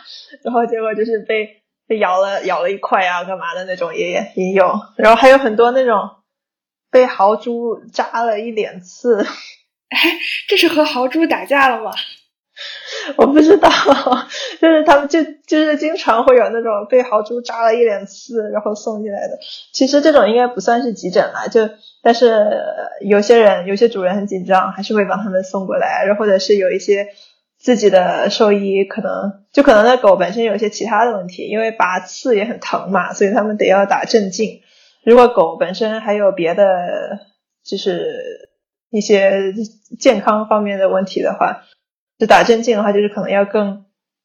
[0.43, 6.07] 然后结果就是被被咬了咬了一块啊，干嘛的那种也也有，然后还有很多那种
[6.91, 9.23] 被豪猪扎了一脸刺，
[9.89, 9.99] 哎，
[10.47, 11.91] 这是和豪猪打架了吗？
[13.17, 13.69] 我不知道，
[14.61, 19.37] 就是他们就就是经常会有那种被豪猪扎了一脸刺，然后送进来的。
[19.73, 21.69] 其实这种应该不算是急诊了，就
[22.01, 22.61] 但是
[23.01, 27.07] 有些人有些主人很紧张，还是会帮他们送过来，然后或者是有一些
[27.59, 34.61] 自己的兽医可能就可能那狗本身有一些其他的问题，因为拔刺也很疼嘛，所以他们得要打镇静。
[35.03, 37.19] 如果狗本身还有别的
[37.65, 38.49] 就是
[38.89, 39.53] 一些
[39.99, 41.63] 健康方面的问题的话。
[42.23, 43.83] 就打针镜的话，就是可能要更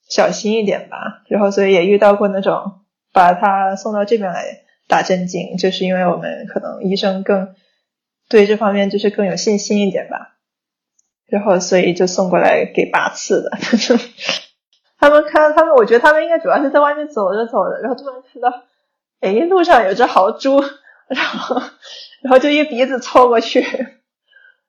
[0.09, 1.25] 小心一点吧。
[1.27, 2.83] 然后，所以也遇到过那种
[3.13, 4.45] 把他送到这边来
[4.87, 7.57] 打针镜，就是因为我们可能医生更
[8.29, 10.37] 对这方面就是更有信心一点吧。
[11.27, 13.51] 然后，所以就送过来给拔刺的。
[15.01, 18.63] 他们看他们，我觉得他们应该主要是在外面走着走着，然后突然看到，
[19.19, 20.61] 哎，路上有只豪猪，
[21.09, 21.61] 然后
[22.23, 23.61] 然后就一鼻子凑过去，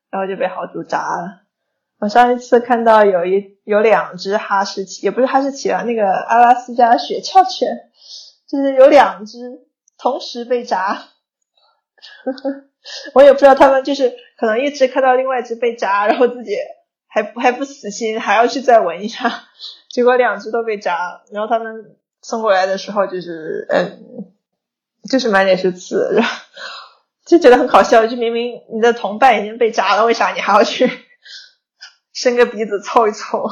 [0.10, 1.42] 然后就被豪猪扎了。
[2.00, 7.90] 我上一次看到有一有两只哈士奇，也不是哈士奇啊，那个阿拉斯加雪橇犬，
[8.48, 9.38] 就是有两只
[9.98, 11.10] 同时被扎，
[13.14, 16.56] 我也不知道他们就是可能一只看到另外一只被扎，然后自己
[17.08, 19.44] 还还不死心，还要去再闻一下，
[19.92, 24.32] 结果两只都被扎，然后他们送过来的时候就是嗯，
[25.10, 26.30] 就是满脸是刺，然后
[27.28, 30.90] 就觉得很好笑，就明明你的同伴已经被扎了，为啥你还要去
[32.22, 33.46] 伸个鼻子凑一凑？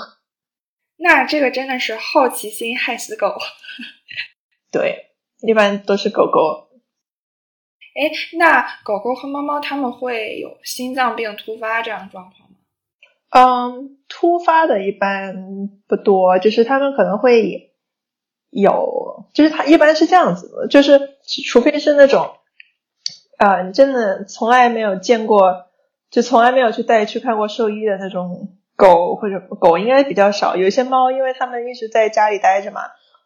[0.99, 3.33] 那这个真的是好奇心害死狗。
[4.73, 6.67] 对，一般都是狗狗。
[7.95, 12.57] 哎，那狗狗和猫猫它们会有心脏病突发这样的状况吗？
[13.29, 17.73] 嗯，突发的一般不多，就是他们可能会
[18.49, 20.99] 有，就是它一般是这样子的，就是
[21.45, 22.35] 除非是那种，
[23.37, 25.67] 啊，你真的从来没有见过，
[26.11, 32.83] 就从来没有去带去看过兽医的那种狗或者狗应该比较少，有一些猫，因为它们一直在家里待着嘛，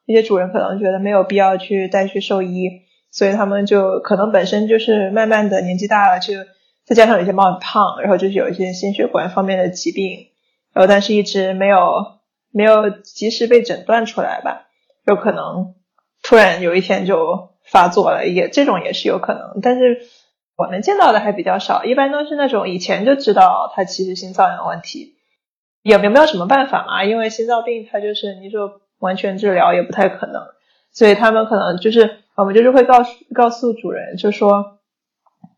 [0.07, 2.89] 一些主人可能觉得没有必要去带去兽医。
[3.13, 6.33] 所以他们就可能本身就是慢慢的年纪大了，就
[6.85, 10.27] 再加上有些猫很胖，然后就是有一些心血管方面的疾病，
[10.71, 12.21] 然后但是一直没有
[12.53, 14.69] 没有及时被诊断出来吧，
[15.05, 15.75] 有可能
[16.23, 20.03] 突然有一天就发作了，也这种也是有可能，但是
[20.55, 25.15] 我们见到的还比较少，一般都是那种以前就知道他其实心脏有问题，
[25.81, 30.41] 也没有什么办法嘛，因为心脏病它就是你说完全治疗也不太可能，
[30.91, 32.17] 所以他们可能就是。
[32.33, 34.79] 我们就是会告诉告诉主人，就说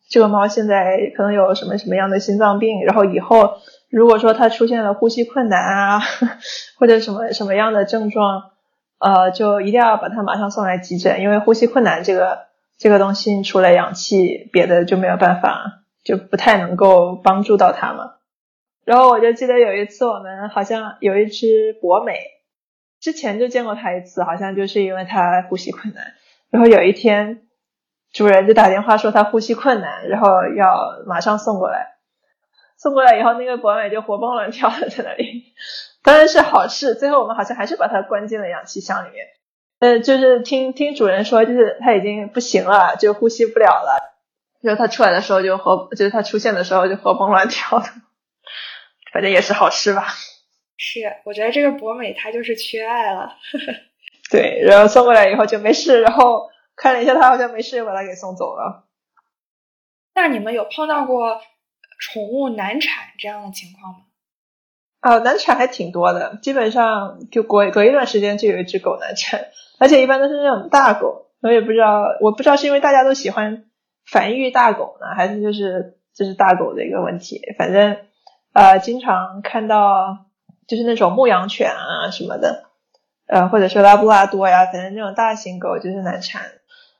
[0.10, 3.58] 这个猫现在可能有什么什么样的心脏病，然后以后
[3.90, 6.02] 如果说它出现了呼吸困难啊，
[6.78, 8.52] 或者什么什么样的症状，
[9.00, 12.40] 呃，就一定要把它马上送来急诊，因为呼吸困难这个
[12.78, 18.16] 这个东西除了氧气，别的就没有办法，就不太能够帮助到它嘛。
[18.86, 22.20] 然后我就记得有一次我们好像有一只博美，
[23.00, 26.14] 之前就见过它一次，好像就是因为它呼吸困难。
[26.50, 27.48] 然后有一天，
[28.12, 31.94] 主人就打电话说它呼吸困难，然后要马上送过来。
[32.78, 35.54] 送过来以后，那个博美就活蹦乱跳的在那里，
[36.04, 36.96] 当然是好事。
[36.96, 39.26] 最后我们好像还是把它关进了氧气箱里面。
[39.80, 44.00] 呃，就是听听主人说，就是它已经不行了，就呼吸不了了。
[44.62, 47.86] 然后它出来的时候就活，就是它出现的时候就活蹦乱跳的，
[49.14, 50.08] 反正也是好吃吧。
[50.76, 53.38] 是，我觉得这个博美它就是缺爱了。
[54.32, 58.88] 对，然后送过来以后就没事，然后看了一下它好像没事，又把它给送走了。
[60.16, 61.40] 那你们有碰到过
[62.00, 64.00] 宠物难产这样的情况吗？
[65.00, 69.48] 啊，难产还挺多的，基本上就隔隔一段时间就有一只狗难产，
[69.78, 71.30] 而且一般都是那种大狗。
[71.42, 73.66] 我也不知道，我不知道是因为大家都喜欢
[74.06, 77.42] 繁育大狗呢，还是就是就是大狗的一个问题。
[77.60, 77.98] 反正
[78.54, 80.26] 呃，经常看到
[80.68, 82.66] 就是那种牧羊犬啊什么的。
[83.26, 86.44] 呃，或者说拉布拉多呀，反正那种大型狗就是难产。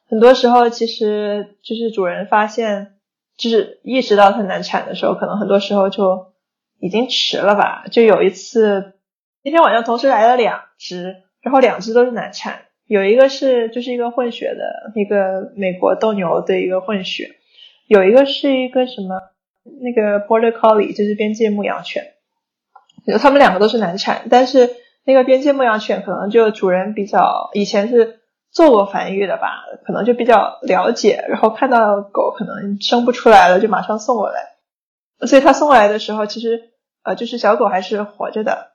[0.10, 2.94] 很多时候其实就是主人发现，
[3.38, 6.34] 就是意识到它难产的时候，可能很多时候就
[6.80, 7.86] 已经迟了吧。
[7.92, 8.94] 就有一次，
[9.44, 12.62] 那天晚上同时来了两只，然后两只都是难产。
[12.86, 17.32] 有一个是就是一个混血的一个美国斗牛的一个混血，
[17.88, 19.20] 有一个是一个什么
[19.64, 22.14] 那个 Border Collie，就是边界牧羊犬。
[23.06, 24.70] 就他们两个都是难产，但是。
[25.06, 28.22] 那个边界牧羊犬可能就主人比较以前是
[28.52, 34.56] 做过繁育的吧，可能就比较了解，然后看到狗可能生不出来了，就马上送过来。
[35.28, 36.72] 所以他送过来的时候，其实
[37.04, 38.72] 呃就是小狗还是活着的。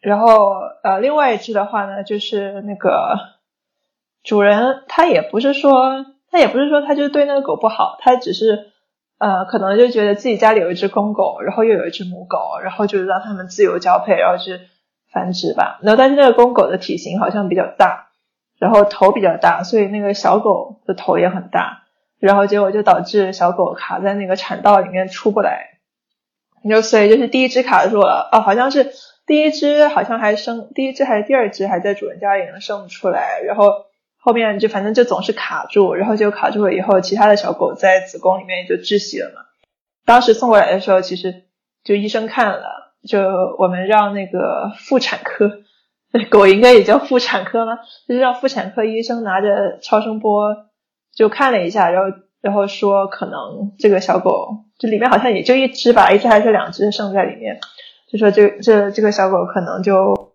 [0.00, 0.52] 然后
[0.84, 3.18] 呃另外一只的话呢，就是那个
[4.22, 8.70] 主人他也不是说他也不是说他就对那个狗不好，他只是
[9.18, 14.60] 呃可能就觉得自己家里有一只公狗，然后又有一只母狗，然后就让他们自由交配，然后去。
[15.12, 18.08] 繁殖吧，然后但是那个公狗的体型好像比较大，
[18.58, 21.84] 然后头比较大，所以那个小狗的头也很大，
[22.18, 25.78] 然后结果就导致小狗卡在那个产道里面出不来，
[26.64, 28.90] 你就所以就是第一只卡住了，哦，好像是
[29.24, 33.70] 第一只好像还生，第一只还是第二只还在主人家里能生不出来，然后
[34.24, 39.42] 后面就反正就总是卡住，然后就卡住了以后，其他的小狗在子宫里面就窒息了嘛。
[40.06, 41.44] 当时送过来的时候，其实
[41.84, 42.94] 就医生看了。
[43.06, 43.20] 就
[43.58, 45.50] 我们让那个妇产科，
[46.30, 47.76] 狗应该也叫妇产科吗？
[48.08, 50.56] 就是让妇产科医生拿着超声波
[51.14, 57.60] 就看了一下，然后然后说可能这个小狗这里面好像也就一只吧，一只还是两只剩在里面，
[58.10, 60.32] 就说这这这个小狗可能就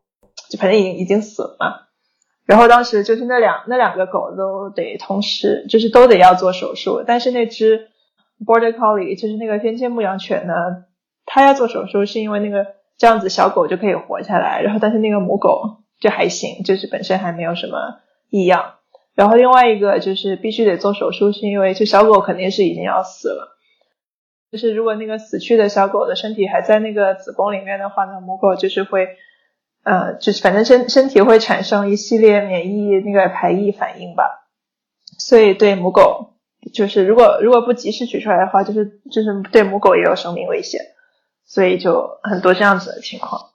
[0.48, 1.89] 就反正已经已经死了嘛。
[2.50, 7.90] 然后当时就是那两那两个狗都得同时就是都得要做手术，但是那只
[8.44, 10.54] Border Collie 就是那个边界牧羊犬呢。
[11.28, 12.66] 它要做手术是因为那个
[12.98, 18.00] 这样子小狗就可以活下来，然后但是那个母狗就还行，就是本身还没有什么
[18.32, 18.78] 异样。
[19.14, 23.60] 然后另外一个就是必须得做手术，是因为就小狗肯定是已经要死了。
[24.52, 29.10] 就是如果那个死去的小狗的身体还在那个子宫里面的话呢，母狗就是会
[29.84, 34.48] 呃，就是反正身身体会产生一系列免疫那个排异反应吧，
[35.18, 36.36] 所以对母狗，
[36.74, 40.82] 就是如果如果不及时取出来的话，就是就是对母狗也有生命危险，
[41.46, 43.52] 所以就很多这样子的情况。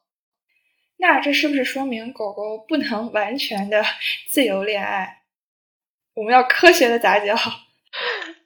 [0.96, 3.82] 那这是不是说明狗狗不能完全的
[4.30, 5.22] 自由恋爱？
[6.14, 7.34] 我们要科学的杂交？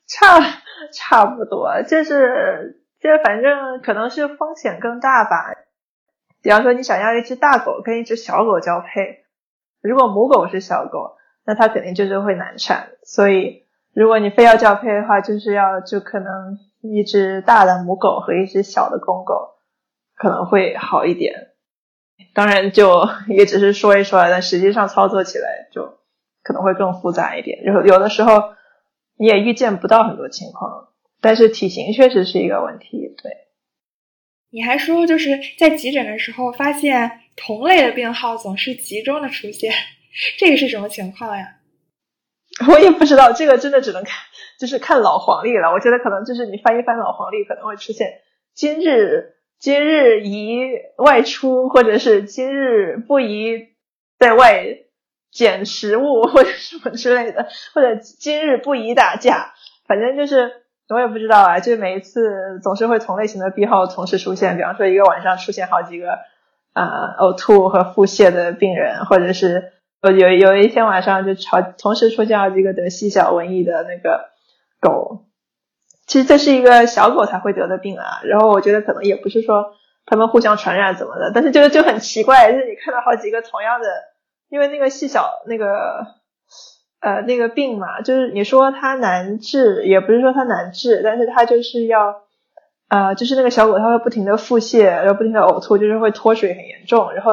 [0.09, 0.63] 差
[0.93, 5.55] 差不多，就是就反正可能是风险更大吧。
[6.43, 9.25] 比方说，你想要一只大狗跟一只小狗交配，
[9.83, 12.91] 如果母狗是小狗，那它肯定就是会难产。
[13.03, 19.57] 所以，如果你非要交配的话，就是要就可能一只大的母狗和一只小的公狗
[20.17, 21.49] 可能会好一点。
[22.35, 25.99] 当然，就 也只是说一说，但实际上操作起来就
[26.43, 27.65] 可能会更复杂一点。
[27.65, 28.55] 有有的时候
[29.17, 30.89] 你也预见不到很多情况，
[31.21, 33.15] 但是体型确实是一个问题。
[33.21, 33.33] 对，
[34.51, 39.73] 你还说就是在急诊的时候发现同类的病号总是集中的出现，
[40.39, 41.57] 这个是什么情况呀？
[42.69, 44.15] 我也不知道，这个真的只能看，
[44.59, 45.73] 就是看老黄历了。
[45.73, 48.21] 我觉得可能就是你翻一翻老黄历，可能会出现
[48.55, 49.35] 今日。
[49.61, 53.71] 今日宜外出，或者是今日不宜
[54.17, 54.65] 在外
[55.33, 59.55] 捡食物，或者什么之类的，或者今日不宜打架。
[59.89, 60.63] 反正就是
[60.95, 64.57] 我也不知道啊，就每一次总是会同类型的病号同时出现。
[64.57, 66.19] 比方说一个晚上出现好几个
[66.73, 69.73] 啊呕吐和腹泻的病人，或者是
[70.03, 74.31] 有有一天晚上就好同时出现好几个得细小瘟疫的那个
[74.81, 75.27] 狗。
[76.07, 79.75] 其实这是一个小狗才会得的病啊，然后我觉得可能也不是说
[80.07, 83.87] 它们互相传染怎么的，但是就是就很奇怪，就是你看到好几个同样的，
[84.49, 86.07] 因为那个细小那个
[87.01, 92.23] 呃那个病嘛，就是你说它难治，也不是说它难治，但是它就是要
[92.89, 97.33] 呃就是那个小狗它会不停的腹泻，然后不停的呕吐，就是会脱水很严重，然后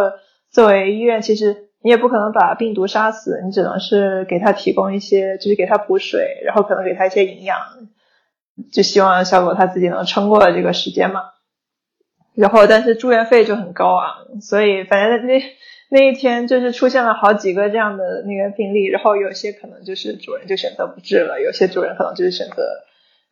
[0.50, 7.58] 作为医院其实你也不可能把病毒杀死，你只能是给它提供一些，就是给它补水，然后可能给它一些营养。
[8.72, 11.24] 就希望小狗它自己能撑过这个时间嘛，
[12.36, 15.42] 然后但是住院费就很高昂，所以反正那
[15.96, 22.64] 那一天就是出现了好几个这样的那个病例，然后有些可能就是主人就选择不治了，有些主人可能就是选择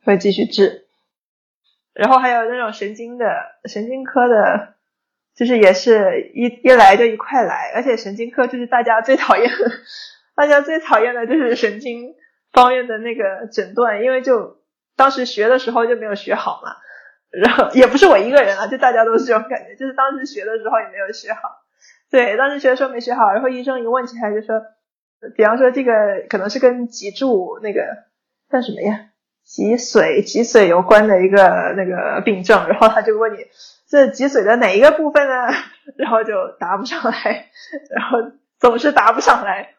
[0.05, 0.85] 会继续治，
[1.93, 3.25] 然后还有那种神经的
[3.65, 4.75] 神经科的，
[5.35, 9.51] 就是也是一一来就一块来，而且神经科就是大家最讨厌，
[10.35, 12.15] 大家最讨厌的就是神经
[12.53, 14.63] 方面的那个诊断，因为就。
[14.95, 16.77] 当时学的时候就没有学好嘛，
[17.31, 21.62] 然后也不是我一个人啊，就大家都是这种感觉，就是当时学的时候也没有学好。
[22.13, 24.61] 对，当时学的时候没学好，然后医生一问起来就说，
[25.35, 25.91] 比方说这个
[26.29, 27.81] 可能是跟脊柱那个
[28.51, 29.07] 叫什么呀，
[29.43, 33.37] 脊髓脊髓有关的一个那个病症，然后他就问你
[33.89, 35.47] 这脊髓的哪一个部分呢？
[35.97, 37.47] 然后就答不上来，
[37.89, 38.19] 然后
[38.59, 39.69] 总是答不上来。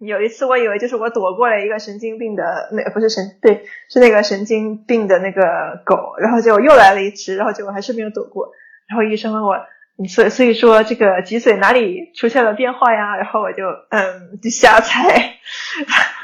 [0.00, 8.52] 有一次，我以为就是我躲过了一个神经病的那不是神对，是那个神经病的那个狗，然后结果又来了一只，然后结果还是没有躲过。
[8.86, 9.56] 然后医生问我，
[9.96, 13.16] 你所所以说这个脊髓哪里出现了变化呀？
[13.16, 15.38] 然后我就嗯就瞎猜，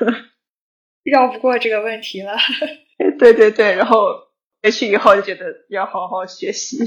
[1.04, 2.37] 绕不过这个问题了。
[3.18, 4.04] 对对对，然后
[4.62, 6.78] 回去以后就觉得要好好学习。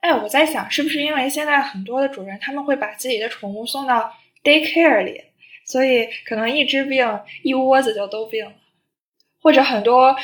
[0.00, 5.22] 哎，我在想，是不是因为现在很多的主人他们会把自己的宠物送到 daycare 里？
[5.66, 8.52] 所以可能一只病一窝子就都病了，
[9.42, 10.16] 或者很多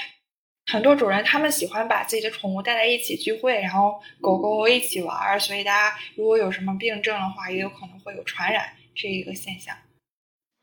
[0.66, 9.76] 很多主人他们喜欢把自己的宠物带在一起聚会，然后狗狗一起玩儿，所以大家如果有什么病症的话，也有可能会有传染这一个现象。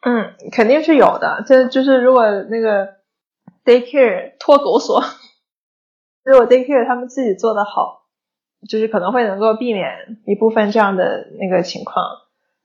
[0.04, 1.44] 嗯，肯定是有的。
[1.46, 2.96] 这就是如果那个
[3.64, 5.04] daycare 托狗所，
[6.24, 8.08] 如果 daycare 他们自己做的好，
[8.68, 12.04] 就是可能会能够避免一部分这样的那个情况。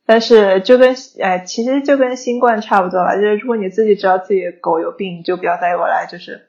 [0.07, 3.17] 但是就跟哎，其实就跟新冠差不多了。
[3.17, 6.46] 就是如果你自己知道自己的狗有病，就不要带过来，就是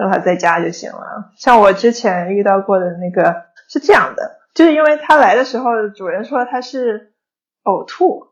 [0.00, 1.32] 让它在家就行了。
[1.36, 7.12] 像我之前遇到过的那个是这样的，就是因为它来的时候，主人说它是
[7.64, 8.28] 呕吐，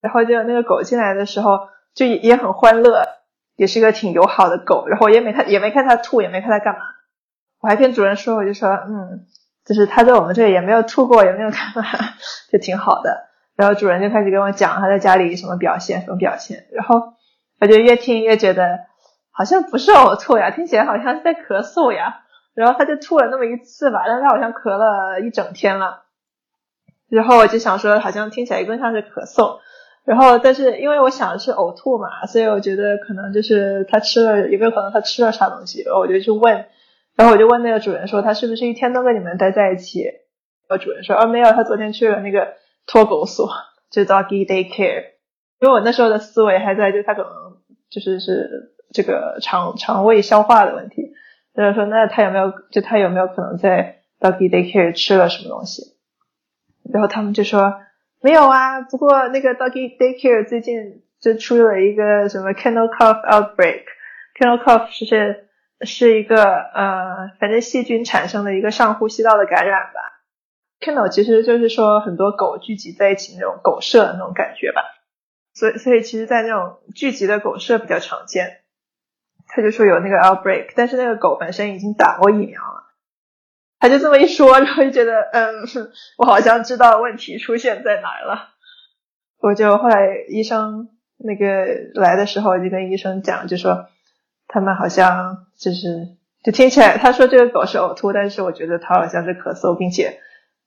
[0.00, 3.04] 然后就那个狗进来的时候就也很欢乐，
[3.56, 6.80] 也是一个挺友好的狗，然后也没看也没看它吐，也没看它干嘛。
[7.60, 9.26] 我还跟主人说，我就说嗯，
[9.66, 11.82] 就是它在我们这里也没有吐过，也没有干嘛，
[12.50, 13.26] 就挺好的。
[13.56, 16.64] 然后主人就开始跟我讲他在家里什么表现，什么表现。
[16.72, 17.12] 然后
[17.60, 18.78] 我就越听越觉得
[19.32, 22.22] 好像不是呕吐呀，听起来好像是在咳嗽呀。
[22.54, 26.02] 然后他就吐了那么一次吧，但是他好像咳了一整天了。
[27.08, 29.58] 然后我就想说，好像听起来更像是咳嗽。
[30.04, 35.82] 然后但是因为我想的是呕吐嘛，所以我觉得可能就是他吃了，有没有可能他吃了啥东西？
[35.84, 36.66] 然后我就去问，
[37.16, 40.04] 然后我就问那个主人说，他是不是一天都跟你们待在一起？
[40.68, 42.54] 然后主人说，哦，没有，他昨天去了那个。
[42.86, 43.48] 托狗所，
[43.88, 45.04] 就 doggy daycare。
[45.60, 47.30] 因为我那时候的思维还在，就他可能
[47.88, 51.12] 就是是这个肠肠胃消化的问题，
[51.54, 55.96] 就是说那他有没有就他有没有可能在 doggy daycare 吃了什么东西？
[56.92, 57.80] 然后他们就说
[58.20, 65.48] 没有啊，不过那个 doggy daycare 最近就出了一个什么 kennel cough outbreak，kennel cough 是是
[65.82, 70.00] 是一个呃反正细菌产生的一个上呼吸道的感染吧。
[70.80, 74.82] kennel 其实就是说很多狗聚集在一起那种狗舍那种感觉吧。
[75.52, 78.59] 所以，所以其实，在那种聚集的狗舍比较常见。
[79.52, 82.84] 他就说有那个 outbreak，但是那个狗本身已经打过疫苗了。
[83.78, 85.68] 他就这么一说，然后就觉得，嗯，
[86.18, 88.50] 我好像知道问题出现在哪儿了。
[89.40, 93.86] 我就后来医生那个来的时候，就跟医生讲，就说
[94.48, 96.08] 他们好像就是，
[96.42, 100.20] 就听起来他说这个狗是呕吐，但是我觉得他好像是咳嗽，并且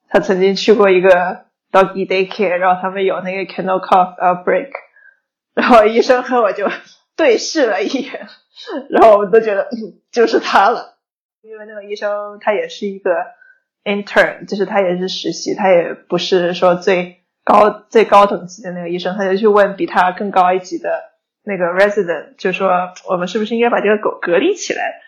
[0.09, 1.45] 他曾经去过一个。
[1.73, 4.69] Doggy daycare，然后他们有那个 kennel cough outbreak，
[5.55, 6.69] 然后医生和我就
[7.17, 8.27] 对视了一眼，
[8.89, 9.70] 然后我们都觉得
[10.12, 10.97] 就是他了，
[11.41, 13.12] 因为那个医生他也是一个
[13.84, 20.89] intern，就是他也是实习，他也不是说最高最高等级的那个医生，他就去问比他更高一级的
[21.43, 22.70] 那个 resident，就说
[23.10, 25.01] 我们是不是应该把这个狗隔离起来？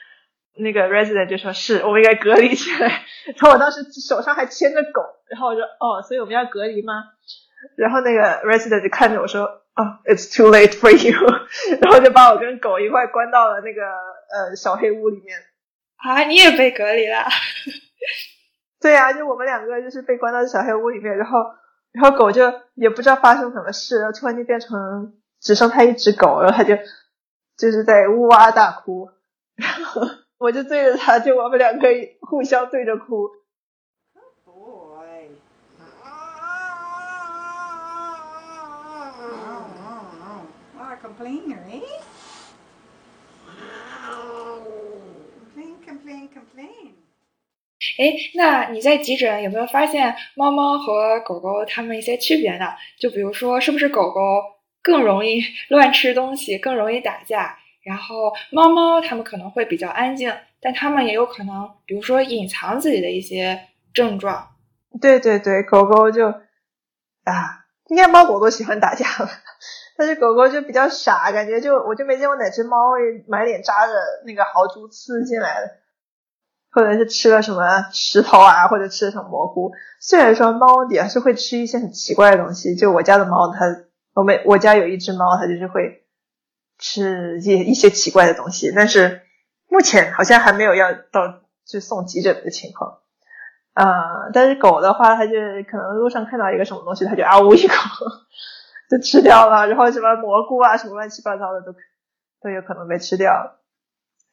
[0.58, 2.88] 那个 resident 就说是我们应该隔离起来，
[3.36, 6.94] 然后我当时手上还牵着狗，然后我说哦，所以我们要隔离吗？
[7.76, 11.20] 然后那个 resident 就看着我说哦，it's too late for you，
[11.82, 15.38] 然后就把我跟狗一块关到了那个呃小黑屋里面。
[15.98, 17.26] 啊，你也被隔离了？
[18.80, 21.40] 对呀，就我们两个就是被关到小黑屋里面，然后
[21.92, 26.76] 然后狗就也不知道发生什么事，然后突然就变成只剩它一只狗，然后它就
[27.58, 29.10] 就是在呜哇大哭，
[29.56, 30.02] 然后。
[30.38, 31.88] 我就对着它，就我们两个
[32.20, 33.30] 互相对着哭。
[47.98, 52.74] 哎，那你在急诊有没有发现猫猫和狗狗它们一些区别呢？
[53.00, 54.22] 就比如说，是不是狗狗
[54.82, 57.58] 更容易 乱吃东西，更容易打架？
[57.84, 64.50] 然后猫猫它们可能会比较安静，但它们也有可能，比如说隐藏自己的一些症状。
[65.00, 66.28] 对对对，狗狗就
[67.24, 69.30] 啊，应该猫狗都喜欢打架了，
[69.98, 73.94] 但是狗狗就比较傻，感觉就我就没见过哪只猫会满脸扎着
[74.26, 75.72] 那个豪猪刺进来的，
[76.72, 79.72] 或者是吃了什么石头啊，或者吃了什么蘑菇。
[80.00, 83.66] 虽然说猫也是会吃一些很奇怪的东西，就我家的猫，它
[84.14, 86.02] 我没我家有一只猫，它就是会。
[86.78, 89.22] 吃一一些奇怪的东西，但是
[89.70, 91.22] 目前好像还没有要到
[91.66, 93.00] 去送急诊的情况。
[93.72, 95.32] 啊，但是狗的话，它就
[95.72, 97.76] 可能路上看到一个什么东西，它就啊呜一口
[98.92, 101.74] 就吃掉了，然后什么蘑菇啊，什么乱七八糟的都
[102.42, 103.58] 都有可能被吃掉。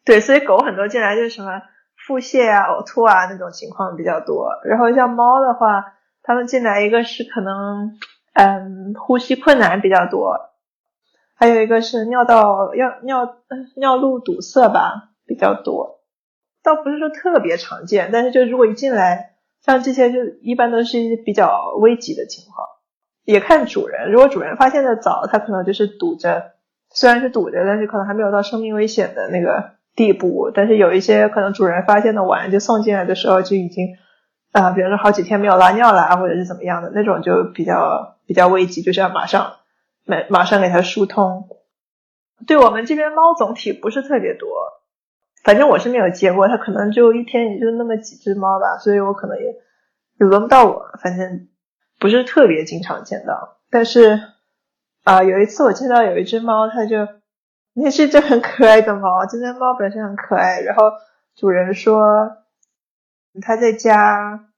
[0.04, 1.62] 对，所以狗很多进来就是什么
[2.06, 4.48] 腹泻啊、呕吐啊那种情况比较多。
[4.64, 7.98] 然后像猫的话，它们进来一个是可能
[8.34, 10.50] 嗯呼吸困难比较多。
[11.34, 13.36] 还有一个是尿道尿尿
[13.76, 16.00] 尿路堵塞吧，比较多，
[16.62, 22.68] 倒不是说特别常见，但是就如果一进来，像这些就一般都是一些比较危急的情况，
[23.24, 26.52] 也看主人，如果主人发现的早，他可能就是堵着，
[26.90, 33.88] 虽然是堵着，但是可能还没有到生命危险的那个地步，但是有一些可能主人发现的晚，就送进来的时候就已经
[34.52, 39.54] 啊，比如说好几天没有拉尿了，或者是怎么样的那种，就比较比较危急，就是要马上。
[40.04, 41.46] 马马上给它疏通。
[42.44, 44.48] 对我们这边猫总体不是特别多，
[45.44, 51.46] 反正我是没有接过，它可能就一天也就那么几只猫吧，所以我可能也也轮不到我，反正
[52.02, 53.60] 不是特别经常见到。
[53.70, 54.20] 但是
[55.04, 57.08] 啊，有一次我见到有一只猫，它就
[57.72, 60.90] 那是一只很可爱的猫，这只猫本身很可爱，然后
[61.36, 62.36] 主人说
[63.40, 64.48] 它在家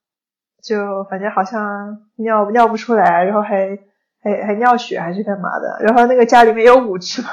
[0.63, 3.79] 就反正好像尿尿不出来，然后还。
[4.27, 5.85] 还还尿血还是干嘛的？
[5.85, 7.29] 然后那个家里面有五只猫，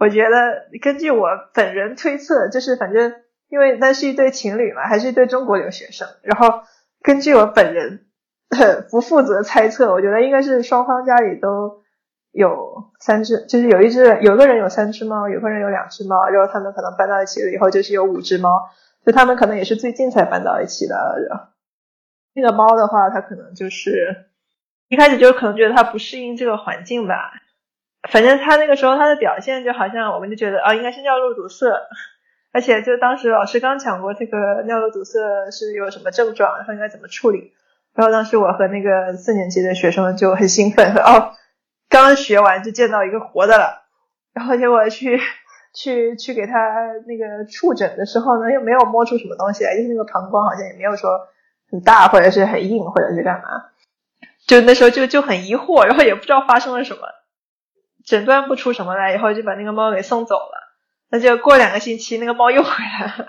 [0.00, 3.14] 我觉得根据我本人推测，就是反正
[3.48, 6.08] 因为那是一对情侣嘛，还是一对中国留学生。
[6.22, 6.64] 然后
[7.02, 8.06] 根据我本人
[8.90, 11.82] 不负责猜测，我觉得应该是双方家里都
[12.30, 18.68] 有三只，就是有一只有个人有三只猫，有个人有两只猫，然后他们可能搬到一起了以后就是有五只猫，
[19.04, 21.50] 就他们可能也是最近才搬到一起的。
[22.34, 24.26] 那个猫的话，它可能就是。
[24.88, 27.32] 一开始就可能觉得它不适应这个环境吧，
[28.10, 31.66] 反正它那个时候它的表现就好像我们就觉得啊应该是尿路堵塞，
[32.52, 35.18] 而且就当时老师刚讲过这个尿路堵塞
[35.50, 37.54] 是有什么症状，然后应该怎么处理，
[37.94, 41.34] 然后当时我和那个四年级的学生就很兴奋，说哦，
[41.88, 43.82] 刚学完就见到一个活的了。
[44.32, 45.20] 然后结果去
[45.74, 46.52] 去去给他
[47.06, 51.10] 那个触诊的时候呢，又没有摸出什么东西来，就是那个膀胱好像也没有说
[51.70, 53.44] 很大或者是很硬或者是干嘛。
[54.46, 57.02] 就那时候就就很疑惑，然后也不知道发生了什么，
[58.06, 60.71] 诊断不出什么来，以后就把那个猫给送走了。
[61.14, 63.26] 那就过两个星期，那个猫又回来了。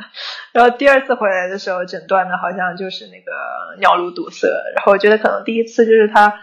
[0.53, 3.34] 然后第二次回来的时候，诊断的好像就是那个
[3.77, 4.47] 尿路堵塞。
[4.73, 6.34] 然后我觉得可能第一次就是它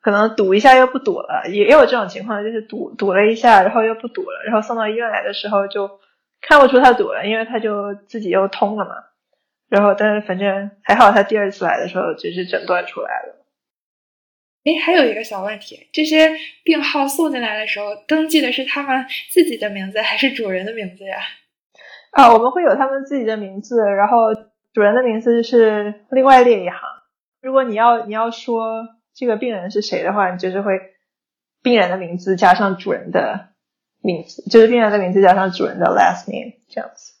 [0.00, 4.42] 可能堵一下又不堵了，也有这种情况，就是堵堵了一下，然后又不堵了。
[4.44, 6.00] 然后送到医院来的时候就
[6.40, 8.96] 看不出它堵了，因为它就自己又通了嘛。
[9.68, 13.43] 然后但是反正还好，它第二次来的时候就是诊断出来了。
[14.64, 21.18] 哎，还有一个小问题，这些病号送进来的时候，登记的是他们自己的名字还是主人的名字呀？
[22.12, 24.34] 啊，我们会有他们自己的名字，然后
[24.72, 26.80] 主人的名字是另外列一行。
[27.42, 30.80] 如果你要你要说这个病人是谁的话，你就是会
[31.62, 33.50] 病人的名字加上主人的
[34.00, 37.12] 名字，就是病人的名字加上主人的 last name 这样子。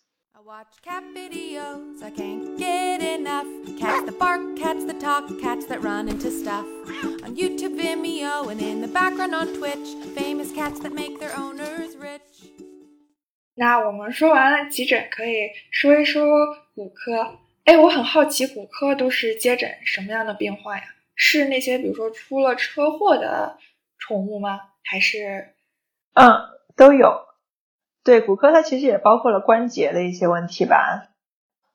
[0.46, 3.63] Watch cat videos, I can't get enough.
[3.84, 6.64] Cats that bark, cats that talk, cats that run into stuff.
[7.22, 11.94] On YouTube, Vimeo, and in the background on Twitch, famous cats that make their owners
[12.00, 12.48] rich.
[13.54, 16.24] 那我们说完了急诊，可以说一说
[16.74, 17.40] 骨科。
[17.66, 20.84] 哎，我很好奇，骨科都是接诊什么样的病患呀？
[21.14, 23.58] 是那些比如说出了车祸的
[23.98, 24.60] 宠物吗？
[24.82, 25.52] 还是？
[26.14, 26.32] 嗯，
[26.74, 27.20] 都有。
[28.02, 31.10] 对骨科，它其实也包括了关节的一些问题吧。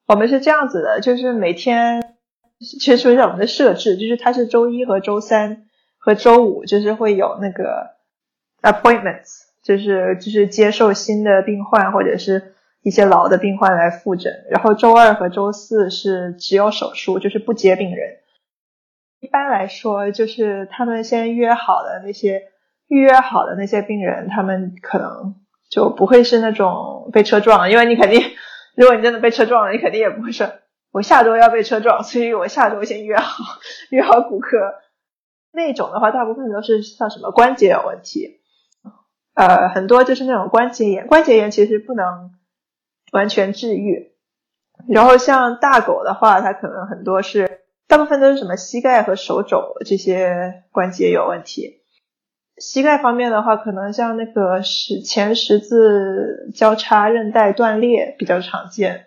[0.09, 2.15] 我们是这样子的，就是每天
[2.59, 5.67] 其实说一下我们的设置，就是它是周一和周三
[5.99, 7.91] 和周五，就是会有那个
[8.63, 14.33] appointments，就是就是接受新的病患或者是一些老的病患来复诊。
[14.49, 18.17] 然后周二和周四是只有手术，就是不接病人。
[19.19, 22.45] 一般来说，就是他们先约好的那些
[22.87, 25.35] 预约好的那些病人，他们可能。
[25.69, 28.19] 就不会是那种被车撞，因为你肯定，
[28.79, 30.49] 如果你真的被车撞了，你肯定也不会说，
[30.93, 33.43] 我下周要被车撞，所以我下周先约好
[33.89, 34.57] 约好骨科。
[35.51, 38.39] 那种的话，大部分都是像什么关节有问题，
[39.33, 42.31] 呃，很多就是那种关节炎，关节炎其实不能
[43.11, 44.13] 完全治愈。
[44.87, 51.78] 然后像大狗的话，它可能很多是，大部分都是什么膝盖和手肘这些关节有问题。
[52.59, 59.05] 膝盖方面的话，可能像那个十前十字交叉韧带断裂比较常见。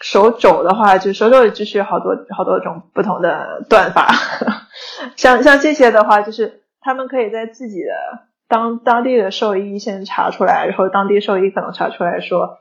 [0.00, 4.08] 手肘的话，就手肘就是有好多好多种不同的断法。
[5.16, 7.90] 像像这些的话，就是他们可以在自己的
[8.48, 12.58] 当当地的兽医先查出来，然后当地兽医可能查出来说，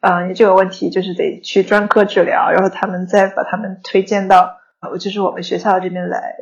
[0.00, 4.58] 嗯，你这个问题就是得去专科治疗，然后他们再把他们推荐到，
[5.00, 6.36] 就是我们学校这边来。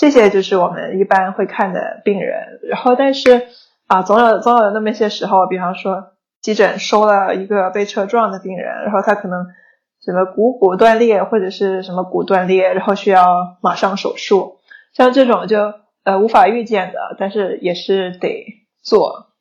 [0.00, 3.48] 这些就是我们一般会看的病人，然后但是
[3.86, 9.48] 啊，总有总有那么一些时候，比方说急诊收了一个被车撞的病人，然后他可能
[10.02, 14.56] 什么股骨断裂或者是什么骨断裂，然后需要马上手术，
[14.94, 15.74] 像这种就
[16.04, 18.46] 呃无法预见的，但是也是得
[18.82, 19.34] 做，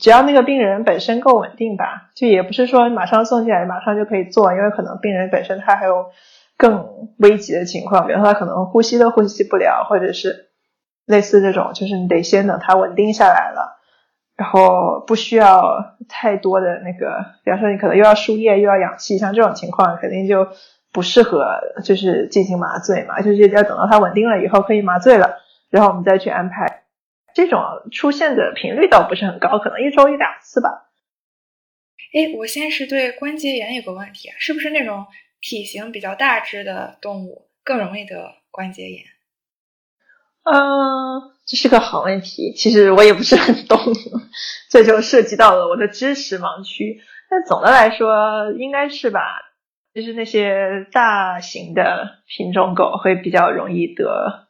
[0.00, 6.06] 只要那个病人本身够稳定吧，就也不是说马上送进来马上就可以做，因为可能病人本身他还有。
[6.56, 10.48] 更危急的情况，比如说他可能呼吸都呼吸不了，或者是
[11.04, 13.78] 类似这种，就是你得先等他稳定下来了，
[14.36, 20.48] 然后不需要太多的那个，比方说你可能又要输液又要氧气，像这种情况肯定就
[20.92, 21.44] 不适合
[21.84, 25.36] 就是进行麻醉嘛，就是要等到他稳定了以后可以麻醉了，
[25.70, 26.84] 然后我们再去安排。
[27.34, 27.60] 这种
[27.92, 30.88] 出现的频率倒不是很高，可能一周一两次吧。
[32.14, 35.04] 哎，我现在是对关节炎有个问题，是不是那种？
[35.48, 39.04] 体型比较大只的动物更容易得关节炎。
[40.42, 42.52] 嗯，这是个好问题。
[42.56, 43.78] 其实我也不是很懂，
[44.68, 47.00] 这就涉及到了我的知识盲区。
[47.30, 49.20] 但总的来说，应该是吧。
[49.94, 54.48] 就是那些大型的品种狗会比较容易得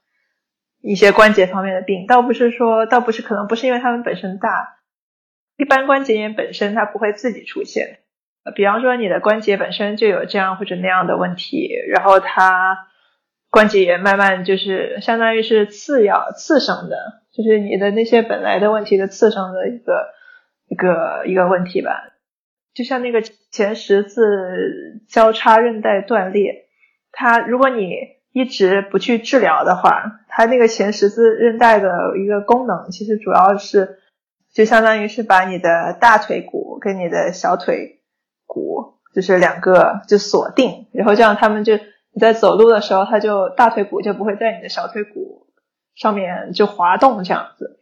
[0.80, 4.78] 一些关节方面的病，倒不是说，倒不是可能不是因为它们本身大，
[5.58, 8.00] 一般关节炎本身它不会自己出现。
[8.54, 12.86] 比方说，你的关节本身就有这样或者那样的问题，然后它
[13.50, 16.96] 关节炎慢慢就是相当于是次要次生的，
[17.32, 20.12] 就是你的那些本来的问题的次生的一个
[20.68, 21.90] 一个一个问题吧。
[22.74, 26.66] 就像那个前十字交叉韧带断裂，
[27.10, 27.90] 它如果你
[28.32, 33.98] 一直不去治疗的话，它那个前十字韧带的一个功能其实主要是
[34.52, 37.94] 就相当于是把你的大腿骨跟你的小腿。
[39.16, 41.74] 就是两个就锁定，然后这样他们就
[42.12, 45.46] 你在走路的时候，他就大腿骨就不会在你的小腿骨
[45.94, 47.78] 上面就滑动这样子。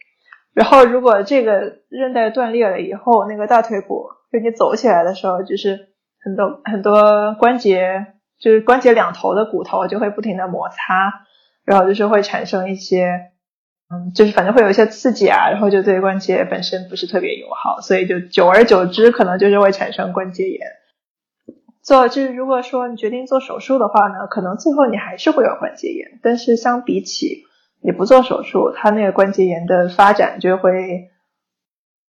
[0.55, 5.89] 然后如果这个韧带断裂了以后，那个大腿骨就你走起来的时候，就是
[6.23, 8.07] 很多很多关节，
[8.39, 11.27] 就是关节两头的骨头就会不停的摩擦，
[11.65, 13.33] 然后就是会产生一些。
[13.91, 20.61] 嗯，就是反正会有一些刺激啊，然后就对关节本身不是特别友好，所以就久而久之，可能就是会产生关节炎。
[21.85, 27.45] 做就是如果说你决定做手术的话呢，可能最后你还是会有关节炎，但是相比起
[27.83, 31.11] 你不做手术，它那个关节炎的发展就会，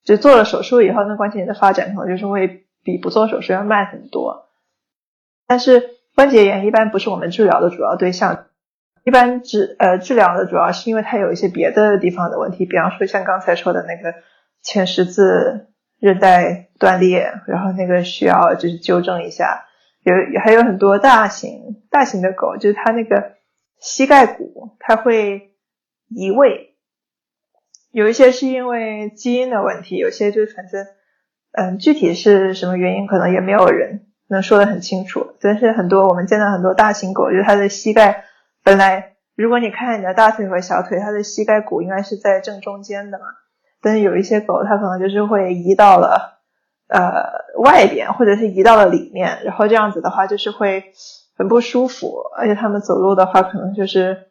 [0.04, 4.46] 就做了手术以后，那关节炎的发展可能就是会比不做手术要慢很多。
[5.46, 8.46] 但是关节炎一般不是我们治疗的主要对象。
[9.02, 14.16] 一般治呃治疗的主要是因为它有一些别的地方的问题，比方说像刚才说的那个
[14.62, 15.66] 前十字
[16.04, 19.64] 韧带断裂，然后那个需要就是纠正一下。
[20.02, 23.36] 有还有很多大型大型的狗，就是它那个
[23.80, 25.54] 膝盖骨它会
[26.10, 26.76] 移位，
[27.90, 30.86] 有一些是因为基因的问题，有些就是反正
[31.52, 35.36] 嗯具体是什么原因，可能也没有人能说得很清楚。
[35.40, 38.26] 但是很多我们见到很多大型狗，就是它的膝盖。
[38.62, 43.24] 本来，如果你看你的大腿和小腿，它的膝盖骨应该是在正中间的嘛。
[43.84, 46.40] 但是有一些狗，它可能就是会移到了
[46.88, 50.92] 呃外边，或者是移到了里面，然后这样子的话就是会
[51.36, 54.28] 很不舒服，而且它们走路的话可能就是，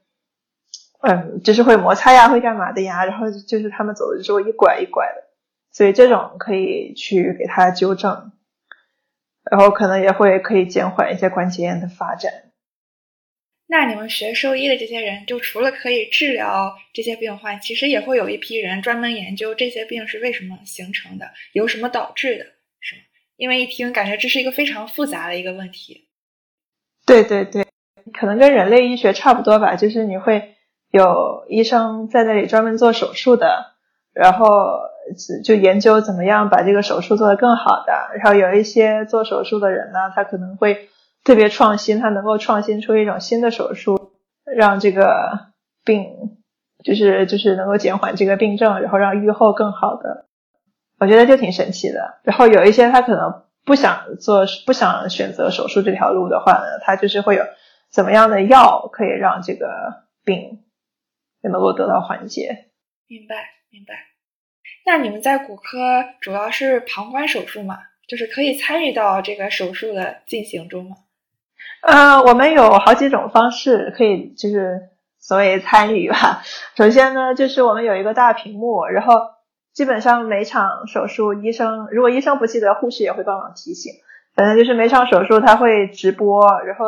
[1.01, 5.24] 嗯，就是会摩擦呀，会干嘛的呀，然后就是它们走的时候一拐一拐的，
[5.72, 8.32] 所以这种可以去给它纠正，
[9.51, 12.32] 然后可能也会可以减缓一些关节炎的发展。
[13.74, 22.45] 那你们学兽医的这些人，就除了可以治疗这些病患，其实也会有一批人专门研究这些病是为什么形成的，由什么导致的，
[22.80, 23.01] 是吗？
[23.36, 26.07] 因为一听感觉这是一个非常复杂的一个问题。
[27.07, 27.65] 对对对，
[28.13, 30.53] 可能跟人类医学差不多吧，就是你会
[30.91, 33.74] 有医生在那里专门做手术的，
[34.13, 34.45] 然后
[35.43, 40.89] 就研究怎么样把这个手术做得更好的，然后有一些做手术的人呢，他可能会。
[41.24, 44.11] 特别创新，它能够创新出一种新的手术，
[44.45, 45.53] 让这个
[45.86, 46.05] 病
[46.84, 50.28] 就是就是能够减缓这个病症，然后让愈后更好的，
[50.99, 52.19] 我觉得就挺神奇的。
[52.24, 57.45] 然后有一些他可能不想做，不想选择手术这条路的话呢，他就是会有
[57.89, 60.63] 怎么样的药可以让这个病
[61.41, 62.65] 也能够得到缓解。
[63.07, 63.36] 明白，
[63.69, 63.93] 明白。
[64.86, 67.80] 那你们在骨科主要是旁观手术吗？
[68.05, 70.97] 就是可以参与到这个手术的进行中吗？
[71.82, 74.80] 呃，我们有好几种方式可以，就是
[75.20, 76.41] 所谓参与吧。
[76.76, 79.16] 首先呢，就是我们有一个大屏幕，然后
[79.74, 83.91] 基本上每场手术，医生如果医生不记得，护士也会帮忙提醒。
[84.36, 86.86] 反正就是每场手术他会直播，然后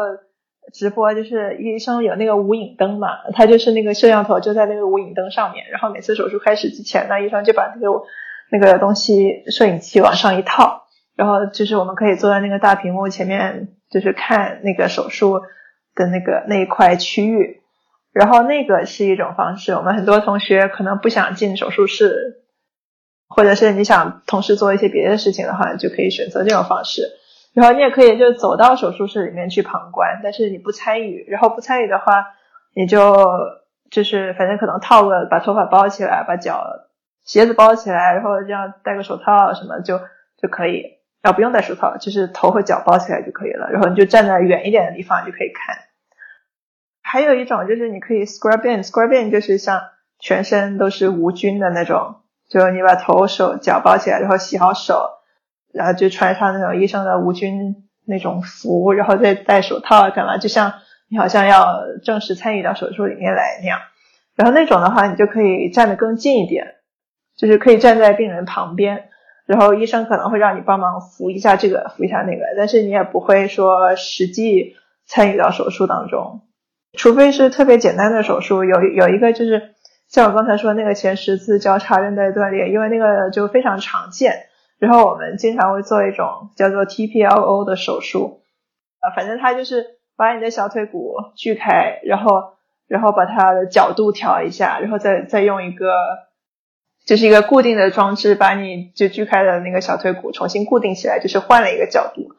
[0.73, 8.01] 直播就是医生有那个无影灯嘛，他就是那个摄像头就在那个无影灯上面，然后每次手术开始之前呢，医生就把那个
[8.49, 10.84] 那个东西摄影器往上一套，
[11.16, 13.70] 然后就是我们可以坐在那个大屏幕前面。
[13.88, 15.41] 就是看那个手术
[15.93, 17.61] 的那个那一块区域，
[18.11, 19.74] 然后那个是一种方式。
[19.74, 22.43] 我们很多同学可能不想进手术室，
[23.30, 27.03] 或者是你想同时做一些别的事情的话，就可以选择这种方式。
[27.53, 31.24] 然后你也可以就走到手术室里面去旁观，但是你不参与。
[31.30, 32.34] 然后不参与的话，
[32.74, 33.24] 你就
[33.91, 36.66] 就是反正可能套个把头发包起来，把脚
[37.24, 39.99] 鞋子包起来，然后这样戴个手套什么就
[40.41, 40.94] 就可以。
[41.26, 43.71] 啊，不用戴手套，就是头和脚包起来就可以了。
[43.71, 45.76] 然后你就站在远一点的地方就可以看。
[47.01, 49.82] 还有一种就是你可以 scrub in，scrub in 就是像
[50.19, 52.17] 全身都是无菌的那种，
[52.47, 55.09] 就你把头、手、脚包起来，然后洗好手，
[55.73, 60.38] 然后就穿上那种医生的无菌那种服，然后再戴手套干嘛？
[60.38, 60.73] 就像
[61.09, 63.80] 你好像要正式参与到手术里面来那样。
[64.36, 66.76] 然后那种的话，你就可以站得更近一点，
[67.36, 69.09] 就是可以站在病人旁边。
[69.45, 74.75] 然后医生可能会让你帮忙扶一下这个，扶一下那个，但是你也不会说实际
[75.05, 76.41] 参与到手术当中，
[76.93, 78.63] 除非是特别简单的手术。
[78.63, 79.75] 有有一个就是
[80.07, 84.47] 像我刚才说那个前十字交叉韧带断裂，因为那个就非常常见，
[84.79, 88.41] 然后我们经常会做一种叫做 TPLO 的手术，
[88.99, 89.85] 啊，反正它就是
[90.17, 92.31] 把你的小腿骨锯开，然后
[92.87, 95.93] 然后把它的角度调一下，然后再再用一个。
[97.05, 102.35] 就是一个固定的装置，把你就锯开的那个小腿骨重新固定起来，就是换了一个角度。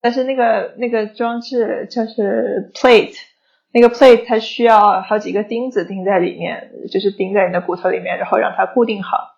[0.00, 3.14] 但是那个那个装置就是 plate，
[3.72, 9.28] 那个 plate 它需要好几个钉子钉在里面，就是钉在你的骨头里面，然后让它固定好。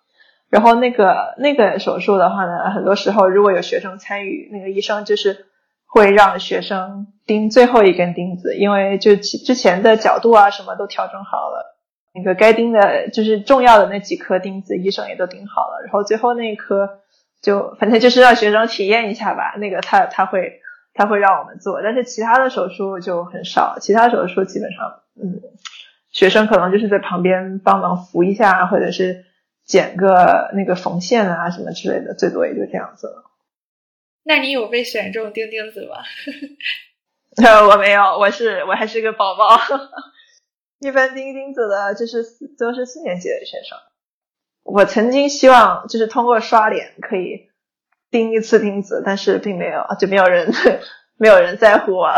[0.49, 5.47] 然后那个那个手术的话呢，很多时候如果有学生参与，那个医生就是
[5.87, 11.74] 会让学生钉最后一根钉子，因为就之前的角度啊什么都调整好了，
[12.15, 17.01] 那个该钉的就是重要的那几颗钉子，医生也都钉好了，然后最后那一颗
[17.43, 20.61] 就反正就是让学生体验一下吧，那个他他会
[20.95, 25.41] 他会让我们做，但是其他的手术就很少，其他手术基本上嗯，
[26.11, 29.25] 学生可能就是在旁边帮忙扶一下，或者是
[29.65, 33.25] 剪个那个缝线啊什么之类的，最多也就这样子了。
[34.23, 35.97] 那你有被选中钉钉子吗？
[37.45, 39.59] 呃，我没有，我是我还是个宝宝。
[40.85, 42.25] 一般钉钉子的就是
[42.59, 43.79] 都是四年级的学生。
[44.63, 47.49] 我曾经希望就是通过刷脸可以
[48.11, 50.53] 钉一次钉子，但是并没有，就没有人
[51.17, 52.11] 没有人在乎我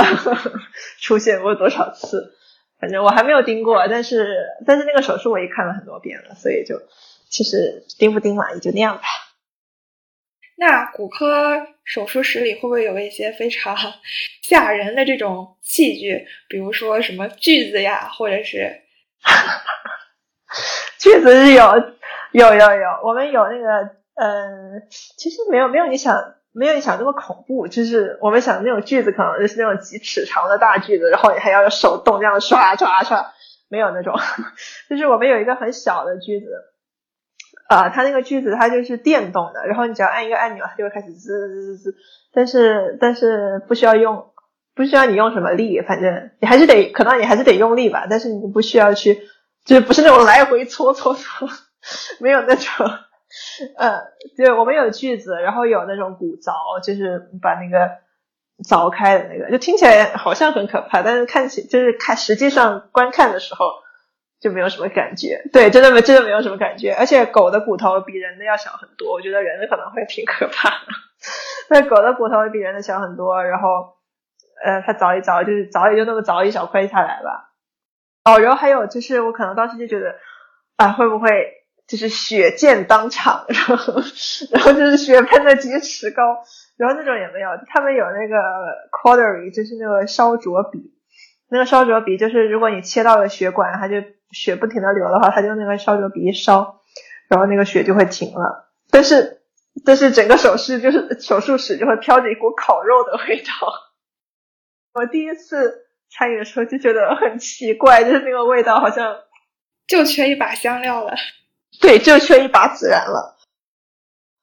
[1.01, 2.33] 出现过多少次。
[2.79, 4.37] 反正我还没有钉过，但是
[4.67, 6.83] 但是那个手术我也看了很多遍了，所以就
[7.31, 9.03] 其实钉不钉嘛，也就那样吧。
[10.59, 13.77] 那骨科手术室里会不会有一些非常
[14.43, 18.81] 吓人的这种器具，比如说什么锯子呀，或者是
[20.99, 21.93] 锯子是有
[22.33, 33.35] 有有有，我们有那个嗯，其实没有没有你想没有你想那么恐怖，就是我们想那种锯子可能就是那种几尺长的大锯子，然后你还要用手动这样刷刷刷，
[33.69, 34.19] 没有那种，
[34.89, 36.47] 就是我们有一个很小的锯子。
[37.69, 41.97] 啊，它那个锯子它就是电动的，然后你只要按一个按钮，它就会开始滋滋滋滋。
[42.33, 44.31] 但是但是不需要用，
[44.75, 48.07] 不需要你用什么力，反正你还是得，可能你还是得用力吧。
[48.09, 49.23] 但是你不需要去，
[49.64, 51.49] 就是不是那种来回搓搓搓，
[52.21, 52.87] 没有那种。
[53.77, 54.01] 呃，
[54.37, 57.91] 对，我们有锯子，然后有那种骨凿，就是把那个
[58.62, 63.67] 凿开的那个，就听起来好像很可怕，但是看起就是看实际上观看的时候。
[64.41, 66.93] 就没有什么感觉，对，真的没，真的没有什么感觉。
[66.93, 70.87] 而且狗的骨头比人的要小很多，我觉得人的可能会挺可怕的。
[71.70, 73.97] 那狗的骨头比人的小很多，然后，
[74.64, 77.51] 呃，它凿一凿，就是凿也就那么凿一小块下来吧。
[78.24, 80.16] 哦，然后还有就是，我可能当时就觉得，
[80.76, 81.28] 啊，会不会
[81.89, 83.95] 就是血溅当场， 然后，
[84.53, 86.22] 然后就是血喷的几尺高，
[86.76, 87.49] 然后那种也没有。
[87.68, 88.37] 他们有那个
[88.93, 90.93] cautery，就是那个烧灼笔。
[91.49, 96.83] 那个烧灼笔就是，如果你切到了血管，它就血不停的流的话，他就那个烧酒笔一烧，
[97.29, 98.70] 然后那个血就会停了。
[98.91, 99.43] 但是，
[99.85, 103.53] 但是整个手术就是手术室就会飘着一股烤肉的味道。
[104.95, 109.16] 我第一次参与的时候就觉得很奇怪，就是那个味道好像
[109.87, 111.14] 就缺一把香料了。
[111.81, 113.37] 对，就缺一把孜然了。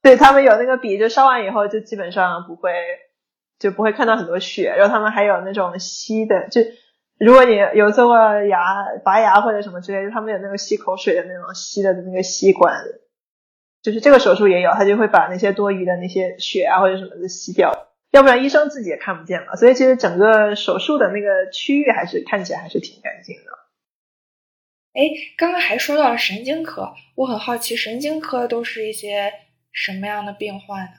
[0.01, 2.71] 对他们有那个笔，就烧完以后就基本上不会
[3.59, 4.73] 就不会看到很多血。
[4.77, 6.61] 然后他们还有那种吸的，就。
[7.23, 8.59] 如果你有做过牙
[9.05, 12.75] 拔牙或者什么之类的，他们有那个吸口水的那种吸的那个吸管，
[13.81, 17.71] 就是这个手术也有，他就会把那些多余的那些血啊或者什么的吸掉，
[18.11, 19.55] 要不然医生自己也看不见嘛。
[19.55, 23.51] 所以其实整个手术的那个区域还是看起来还是挺干净的。
[24.93, 29.31] 哎，刚刚还说到了神经科，我很好奇神经科都是一些
[29.71, 30.91] 什么样的病患呢？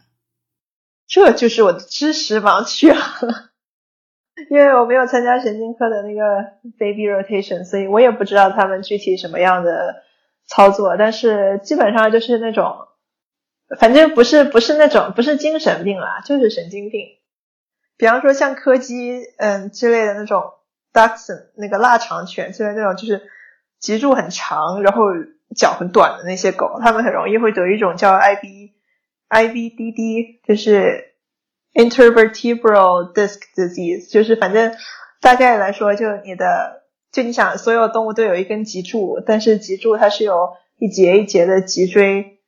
[1.07, 3.53] 这就是我的知识盲区了。
[4.51, 6.45] 因为我没有参加神经科的那个
[6.77, 10.03] baby rotation，所以我也不知道他们具体什么样的
[10.47, 10.97] 操作。
[10.97, 12.89] 但是基本上就是那种，
[13.79, 17.07] 反正不是不是那种不是精神病啦，就是神经病。
[17.97, 20.43] 比方说像柯基嗯之类的那种
[20.93, 23.23] Dachshund 那个腊肠犬之类那种，就是
[23.79, 25.05] 脊柱很长，然后
[25.55, 28.73] 脚很短的那些狗，它们很容易会得一种叫 IB
[29.31, 31.14] IBDD，就是。
[31.75, 34.73] Intervertebral disc disease 就是反正
[35.21, 42.39] 大概来说，就你的就你想，所有动物都有一根脊柱，但是脊柱它是由一节一节的脊椎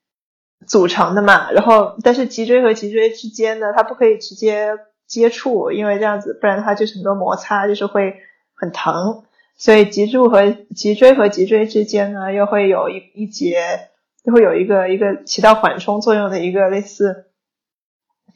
[0.67, 1.51] 组成的嘛。
[1.51, 8.15] 然后，但是脊椎和脊椎之间呢，它不可以直接接触，因为这样子，不然的话就是很多摩擦，就是会
[8.55, 9.25] 很疼。
[9.57, 13.89] 所以脊柱和脊椎和脊椎之间呢，又会有一一节，
[14.25, 17.26] 又会有一个一个起到缓冲作用的一个类似。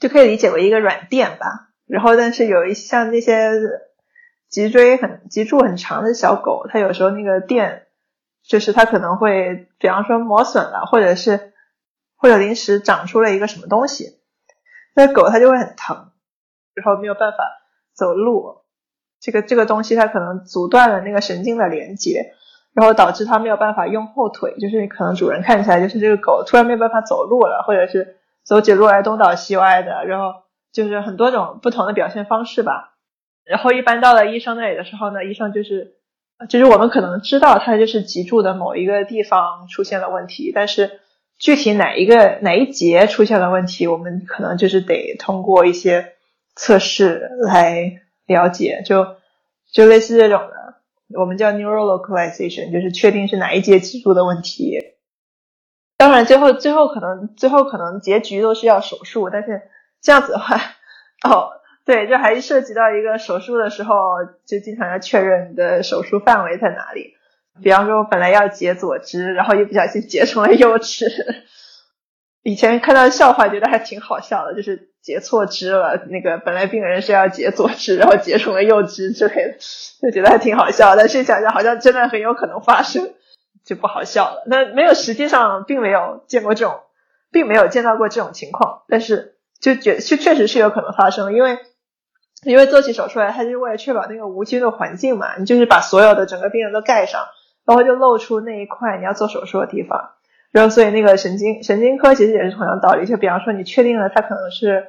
[0.01, 3.51] 就可以理解为一个软垫吧，然后但是有一像那些
[4.49, 7.87] 脊椎很脊柱很长的小狗，它有时候那个垫
[8.43, 11.53] 就是它可能会，比方说磨损了，或者是
[12.17, 14.19] 或者临时长出了一个什么东西，
[14.97, 16.11] 那狗它就会很疼，
[16.73, 17.45] 然后没有办法
[17.93, 18.63] 走路，
[19.21, 22.33] 这个这个东西它可能阻断了那个神经的连接，
[22.73, 28.17] 然后导致它没有办法用后腿，就是可能主人看起来就是这个狗突然没有办法走路了，或者是。
[28.45, 32.95] 走起路来东倒西歪的，然后就是很多种不同的表现方式吧。
[33.45, 35.95] 然后一般到了医生那里的时候呢，医生就是，
[36.49, 41.01] 就是我们可能知道他就是脊柱的某一个地方出现了问题，但是
[41.39, 46.13] 具体哪一个哪一节出现了问题，我们可能就是得通过一些
[46.55, 49.17] 测试来了解，就
[49.73, 54.79] 就类似这种的，我们叫 neural localization，就是确定是哪一节脊柱的问题。
[56.01, 59.61] 当然，最后最后可能最后可能结局都是要手术，但是
[60.01, 60.57] 这样子的话，
[61.29, 61.51] 哦，
[61.85, 63.95] 对，这还涉及到一个手术的时候，
[64.47, 67.17] 就经常要确认你的手术范围在哪里。
[67.63, 71.05] 比方说，我本来要截左肢，然后一不小心截成了右肢。
[72.43, 76.07] 以前看到笑话，觉得还挺好笑的，就是截错肢了。
[76.07, 79.59] 那个本来病人是要截左肢，然后截成了右肢之类的，
[80.01, 80.97] 就觉得还挺好笑。
[80.97, 83.11] 但是想想，好像真的很有可能发生，
[83.65, 84.43] 就不好笑了。
[84.47, 86.81] 那没有，实际上并没有见过这种，
[87.31, 88.83] 并没有见到过这种情况。
[88.89, 91.59] 但是就觉就确实是有可能发生，因为
[92.45, 95.37] 因为做起手术来，它就是为了确保那个无菌的环境嘛。
[95.39, 97.27] 你就是把所有的整个病人都盖上。
[97.67, 100.13] 然后就露出那一块你要做手术的地方，
[100.51, 104.89] 然后所以那个神经神经科其实也是同样道理，就比方说你确定了它可能是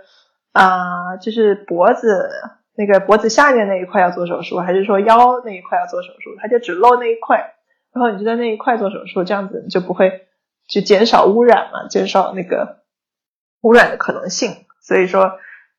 [0.53, 2.27] 啊，就是脖子
[2.75, 7.53] 那个脖子下面那一块要做手术，还是说腰那一块要做手术，它就只露那一块，
[7.93, 10.27] 然后你就在那一块做手术，这样子你就不会
[10.67, 12.79] 就减少污染嘛，减少那个
[13.61, 14.65] 污染的可能性。
[14.81, 15.33] 所以说，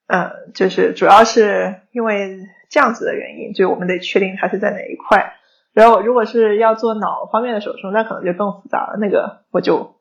[0.07, 2.39] 嗯，就是主要是因为
[2.71, 5.35] 这样子的原因，就我们得确定它是在哪一块。
[5.73, 8.99] 然后，如果是要做脑方面的手术，那可能就更复杂了。
[9.01, 9.97] 那个我就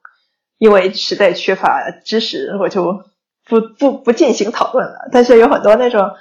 [0.58, 3.06] 因为实在缺乏知识，我就
[3.48, 5.08] 不不不进行讨论了。
[5.14, 6.12] 但是有很多那种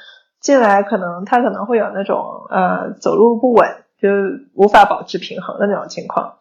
[0.40, 3.68] 进来，可能他可能会有那种呃走路不稳，
[4.00, 4.08] 就
[4.54, 6.38] 无法保持平衡的那种情况，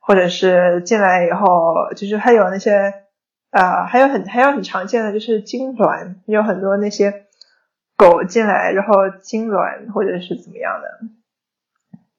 [0.00, 2.92] 或者是进来以后，就是还有那些
[3.50, 7.26] 啊，还有很还有很常见的就是痉挛，有很多那些
[7.96, 11.08] 狗进来然后痉挛或者是怎么样的。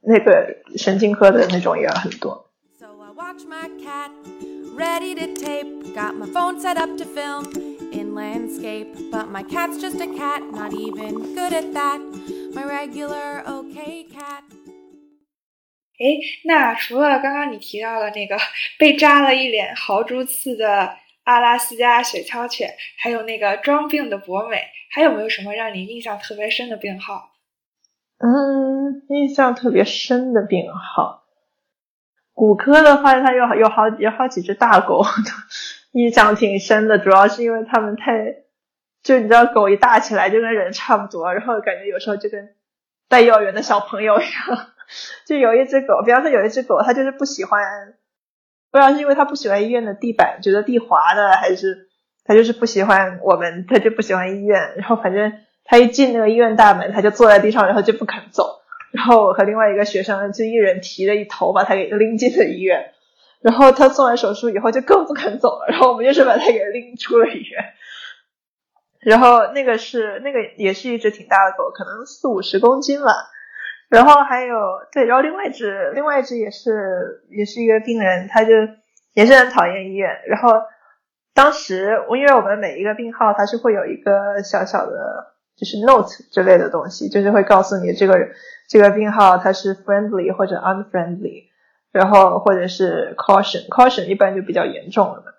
[0.02, 2.50] 那个神经科的那种也有很多。
[16.00, 18.38] 哎，那除了刚刚你提到的那个
[18.78, 20.96] 被扎了一脸豪猪刺的
[21.26, 27.32] 阿拉斯加雪橇犬，还有那个装病的博美，还有没有什么让你印象特别深的病号？
[28.18, 31.24] 嗯，印象特别深的病号，
[32.34, 35.04] 骨科的话，它有有好有好几只大狗，
[35.92, 36.98] 印象挺深的。
[36.98, 38.36] 主要是因为它们太，
[39.04, 42.56] 就你知道，狗一大起来就跟人差不多，然后感觉有时候就跟
[43.10, 44.70] 带幼儿园的小朋友一样。
[45.26, 47.62] 就有一只狗，比方说有一只狗，它就是不喜欢，
[48.72, 51.90] 不知道是因为它不喜欢医院的地板，觉得地滑的，还是
[52.26, 54.76] 它就是不喜欢我们，它就不喜欢医院。
[54.78, 55.32] 然后反正。
[55.72, 58.60] 它一进那个医院大门，它就坐在地上，然后就不肯走。
[58.92, 62.92] 然后我和另外一个学生就一人提着一头，把它给拎进了医院。
[63.40, 65.68] 然后他做完手术以后就更不肯走了。
[65.70, 67.64] 然后我们就是把他给拎出了医院。
[69.02, 73.14] 然后那个是那个也是一只挺大的狗，可能四五十公斤吧。
[73.90, 74.56] 然后还有
[74.92, 78.54] 对，然后另外一只另外一只也是也是一个病人，他就
[79.14, 80.22] 也是很讨厌医院。
[80.28, 80.62] 然后
[81.34, 85.36] 当时因为我们每一个病号他是会有一个小小的。
[85.60, 88.30] 就是 note 之类的东西，就是会告诉你这个
[88.70, 91.50] 这个病号它是 friendly 或者 unfriendly，
[91.92, 95.34] 然后或者是 caution，caution 一般就比较严重了嘛。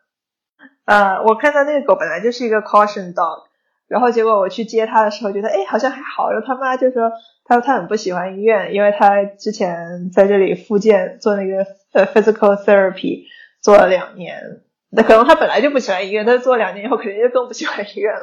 [0.84, 3.44] 呃，我看到那个狗本来就是一个 caution dog，
[3.90, 7.10] 然后结果我去接他的时候，觉得哎好像还好，然后他妈就说
[7.44, 13.24] 他说他很不喜欢医院，因为他之前在这里复健做那个呃 physical therapy
[13.60, 18.22] 做了两年，那可能他本来就不喜欢医院，但是做两年以后肯定就更不喜欢医院了。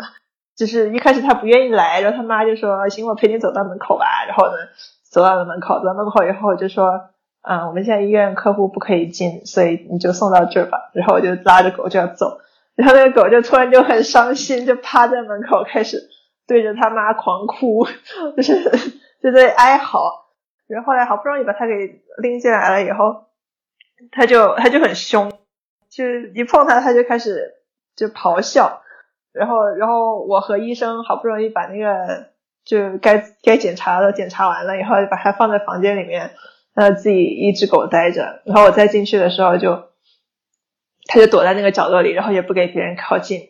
[0.56, 4.54] 就是一开始他不愿意来，然后他妈就说：“行，我陪你走到门口吧。”然后呢，
[5.04, 7.12] 走到了门口，走到门口以后就说
[7.48, 12.40] ：“嗯，我们现在医院客户不可以进，所以你就送到这儿吧。”然后我就拉着狗就要走，
[12.78, 16.10] 然后那个狗就突然就很伤心，就趴在门口开始
[16.48, 17.86] 对着他妈狂哭，
[18.38, 18.64] 就是
[19.22, 20.28] 就在哀嚎。
[20.68, 21.74] 然后后来好不容易把它给
[22.22, 23.26] 拎进来了以后，
[24.12, 25.32] 它就它就很凶，
[25.90, 27.56] 就是一碰它它就开始
[27.96, 28.82] 就咆哮。
[29.34, 32.28] 然后，然后我和医生好不容易把那个
[32.66, 36.32] 就该该检查的检查完了以后，把它放在房间里面，
[36.74, 38.42] 让自己一只狗待着。
[38.46, 39.90] 然后我再进去的时候，就
[41.08, 43.50] 它就躲在那个角落里，然后也不给别人靠近。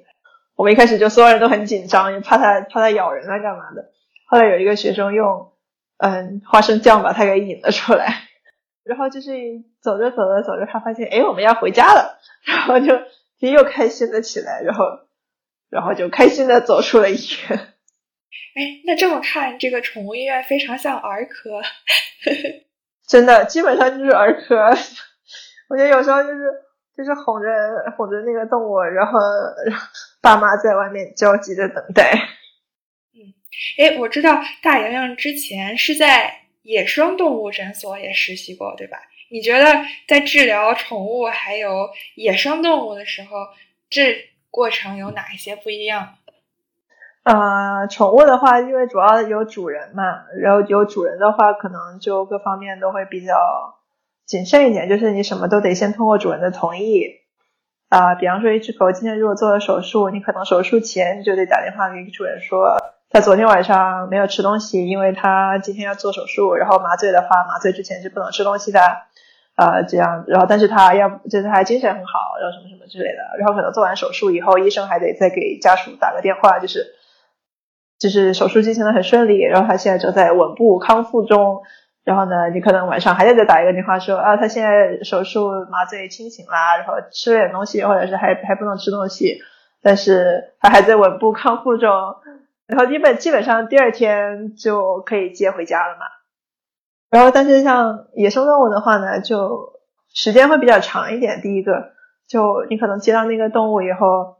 [0.56, 3.92] 我们一开始就所有人都很紧张，也怕它怕它咬人啊干嘛的。
[4.28, 5.52] 后来有一个学生用
[5.98, 8.24] 嗯花生酱把它给引了出来，
[8.84, 9.32] 然后就是
[9.82, 12.98] 走着走着走着，他发现哎我们要回家了，然后就
[13.40, 14.86] 就又开心了起来，然后。
[15.70, 17.18] 然后就开心的走出了医
[17.50, 17.60] 院。
[17.60, 21.60] 哎，那这么看，这个宠物医院非常像儿科，
[23.06, 24.56] 真的，基本上就是儿科。
[25.68, 26.40] 我觉得有时候就是
[26.98, 27.48] 就是哄着
[27.96, 29.20] 哄着那个动物，然后
[30.22, 32.12] 爸妈在外面焦急的等待。
[33.14, 33.32] 嗯，
[33.78, 36.34] 哎，我知道大莹莹之前是在
[36.64, 38.98] 野生动物诊所也实习过，对吧？
[39.30, 39.66] 你觉得
[40.08, 43.30] 在治疗宠物还有野生动物的时候，
[43.90, 44.18] 这
[44.50, 46.16] 过程有哪一些不一样？
[47.24, 50.04] 呃，宠物的话，因为主要有主人嘛，
[50.42, 53.36] 然后有主人的话，可能就各方面都会比较
[54.28, 57.06] 谨慎一点，就是你什么都得先通过主人的同意。
[57.90, 62.76] 啊，比方说一只狗今天如果做了手术，你可能手术前就得打电话给主人说，
[63.10, 68.82] 他昨天晚上没有吃东西，因为他今天要做手术，然后麻醉的话，麻醉之前是不能吃东西的，
[69.56, 76.86] 啊，这样，然后但是他要就是他精神很好，然后什么什么之类的，然后可能做完手术以后，医生还得再给家属打个电话，就是
[77.98, 81.62] 就是手术进行的很顺利，然后他现在正在稳步康复中。
[82.08, 89.42] 然后呢，你可能晚上还得再打一个电话说啊，他现在手术麻醉清醒啦，然后吃了点东西，或者是还还不能吃东西，
[89.82, 91.92] 但是他还在稳步康复中。
[92.66, 96.06] 然后基本基本上第二天就可以接回家了嘛。
[97.10, 99.74] 然后但是像野生动物的话呢，就
[100.14, 101.42] 时间会比较长一点。
[101.42, 101.92] 第一个，
[102.26, 104.38] 就你可能接到那个动物以后，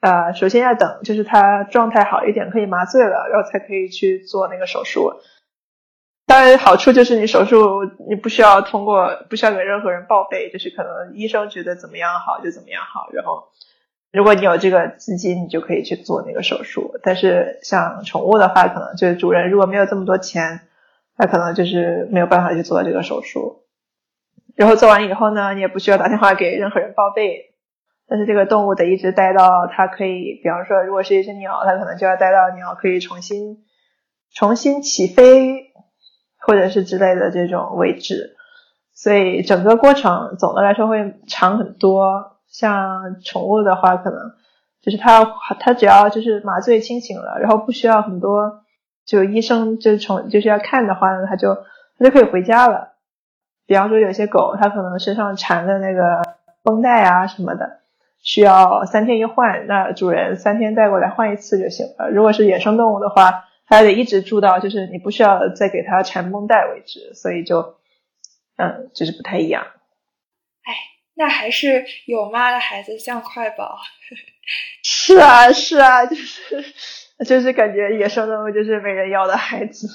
[0.00, 5.12] 呃，首先要等，就是它状态好一点，可以麻醉了，然后才可以去做那个手术。
[6.30, 7.58] 当然，好处就是你手术
[8.08, 13.08] 你不需要通过，不需要给任何人报备，就是可能医生觉得怎么样好就怎么样好。
[13.12, 13.48] 然后，
[14.12, 16.94] 如果你有这个资金，你就可以去做那个手术。
[17.02, 20.60] 但是像宠物的话，可能就是主人如果没有这么多钱，
[21.16, 23.64] 他可能就是没有办法去做这个手术。
[24.54, 27.56] 然后做完以后呢，你也不需要打电话给任何人报备。
[28.06, 33.64] 但是这个动物得一直待到它可以，比方说，如果是一只鸟，它可能就要待到鸟可以重新
[34.32, 35.72] 重新起飞。
[36.46, 38.36] 或者是之类的这种位置，
[38.94, 42.36] 所以整个过程总的来说会长很多。
[42.52, 44.32] 像宠物的话，可能
[44.82, 45.24] 就是它
[45.60, 48.64] 它只要就是麻醉清醒了，然后不需要很多
[49.06, 51.54] 就医生就宠就是要看的话呢，它就
[51.96, 52.94] 它就可以回家了。
[53.66, 56.22] 比方说有些狗，它可能身上缠的那个
[56.64, 57.78] 绷带啊什么的，
[58.20, 62.10] 需要三天一换，那主人三天带过来换一次就行了。
[62.10, 67.78] 如果是野生动物的话，还得一直住到，就是你不需要再给它缠绷带为止，所以就，
[68.56, 69.64] 嗯，就是不太一样。
[70.64, 70.74] 哎，
[71.14, 73.78] 那还是有妈的孩子像块宝。
[74.82, 76.64] 是啊，是啊，就是
[77.24, 79.86] 就是感觉野生动物就是没人要的孩子。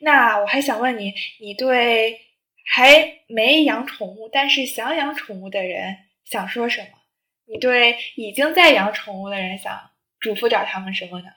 [0.00, 2.20] 那我还想问你，你对
[2.66, 6.88] 还没养宠物但是想养宠物的人想说什么？
[7.46, 9.72] 你对已经在养宠物的人想
[10.20, 11.28] 嘱咐点他们什么呢？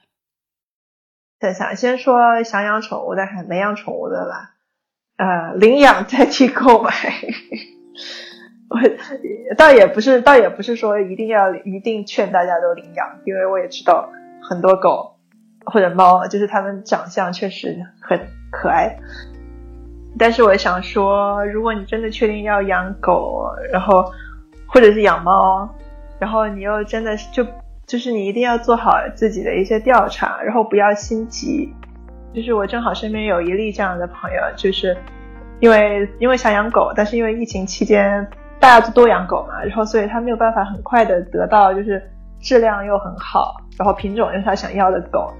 [1.39, 4.55] 想想先说想养宠物但还没养宠物的吧。
[5.17, 6.91] 呃，领养代替购买。
[8.69, 15.19] 我倒也不是，倒也不是说一定要一定劝大家都领养，因为我也知道很多狗
[15.65, 18.19] 或者猫，就是它们长相确实很。
[18.53, 18.97] 可爱，
[20.19, 24.11] 但是我想说，如果你真的确定要养狗，然后
[24.67, 25.73] 或者是养猫，
[26.19, 27.47] 然后你又真的就
[27.87, 31.73] 就是你一定要做好自己的一些调查，然后不要心急。
[32.33, 34.97] 就是我正好身边有一例这样的朋友，就是
[35.61, 38.27] 因为因为想养狗，但是因为疫情期间
[38.59, 42.03] 大家都多养狗嘛，然后所以他没有办法很快的得到就是
[42.41, 45.31] 质量又很好，然后品种又是他想要的狗。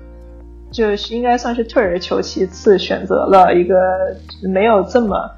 [0.72, 3.76] 就是应该算是退而求其次，选择了一个
[4.41, 5.30] 没有这么，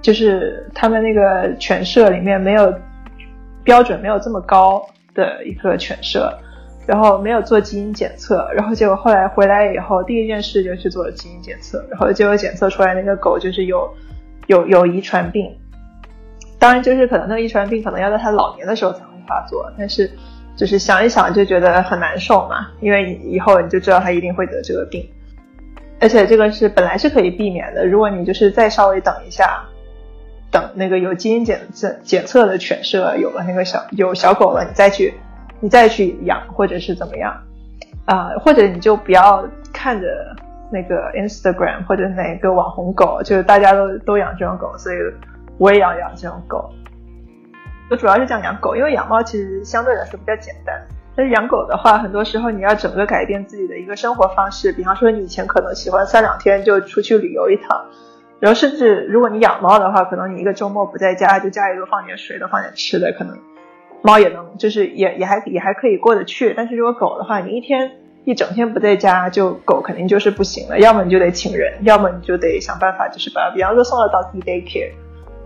[0.00, 2.72] 就是他们那个犬舍里面没有
[3.62, 4.82] 标准没有这么高
[5.14, 6.32] 的一个犬舍，
[6.86, 13.88] 然后没有做基因检测，然后结果后来回来以后，第一件事就去做了基因检测，然后结果检测出来那个狗就是有
[14.46, 15.54] 有有遗传病，
[16.58, 20.10] 当然就是可能那个遗传病可能要在它老年的时候才会发作，但是。
[20.56, 25.04] 就是想一想就觉得很难受嘛，因为以后你就知道他一定会得这个病，
[26.00, 27.84] 而且这个是本来是可以避免的。
[27.86, 29.64] 如果你就是再稍微等一下，
[30.52, 35.14] 等那个有基因检测检测的犬舍有了那个小有小狗了，你再去
[35.58, 37.36] 你再去养或者是怎么样
[38.04, 38.28] 啊？
[38.38, 40.06] 或者你就不要看着
[40.70, 44.96] 那个 Instagram 或者哪个网红狗，就是大家都都养这种狗，所以
[45.58, 46.70] 我也要养这种狗。
[47.90, 50.74] 我主要是讲养狗，因为养猫其实相对来说比较简单。
[51.16, 54.72] 但是养狗的话，很多时候你要整个改变自己的一个生活方式。
[54.72, 57.84] 比方说，你以前可能喜欢三两天就出去旅游一趟，
[58.40, 63.38] 然后甚至如果你养猫的话，可能你一个周末不在家，就家里多放点水，多放点吃的，可能
[64.02, 66.52] 猫也能就是也也还也还可以过得去。
[66.56, 67.92] 但是如果狗的话，你一天
[68.24, 70.80] 一整天不在家，就狗肯定就是不行了。
[70.80, 74.90] 要么你就得请人，要么你就得想办法，就是把，比方说送到到 daycare，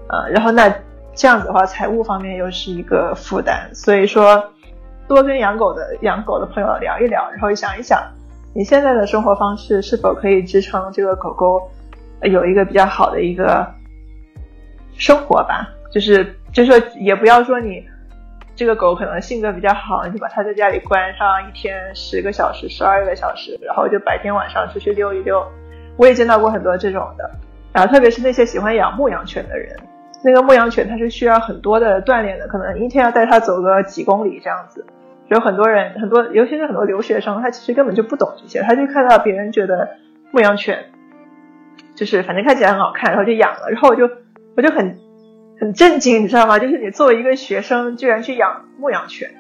[0.09, 0.73] 呃，然后那
[1.19, 3.69] 这样子的话，财务方面又是一个负担。
[3.75, 4.53] 所以说，
[5.09, 8.01] 多跟养狗的养狗的朋友聊一聊，然后想一想，
[8.55, 11.61] 你现在的生活方式是否可以支撑这个狗狗
[12.23, 13.67] 有一个比较好的一个
[14.97, 15.69] 生活吧？
[15.93, 17.85] 就是就是说，也不要说你。
[18.55, 25.41] 这个狗可能性格比较好，你就把它在家里关上一天十个小时、十二个小时，然后就白天晚上出去溜一溜。
[25.97, 27.31] 我也见到过很多这种的，
[27.73, 29.77] 然后特别是那些喜欢养牧羊犬的人，
[30.23, 34.85] 那个牧羊犬它是需要很多的锻炼的，可能一天要带它走个几公里这样子。
[35.29, 39.89] 有很多人，很多尤其是很多留学生，他其实根本就不懂这些，他就看到别人觉得
[40.31, 40.87] 牧羊犬
[41.95, 44.09] 就是反正看起来很好看，然后就养了，然后我就
[44.57, 44.99] 我就很。
[45.61, 46.61] 很震惊，你知道吗？
[46.61, 49.35] 就是你作为一个学生，居然去养牧羊犬，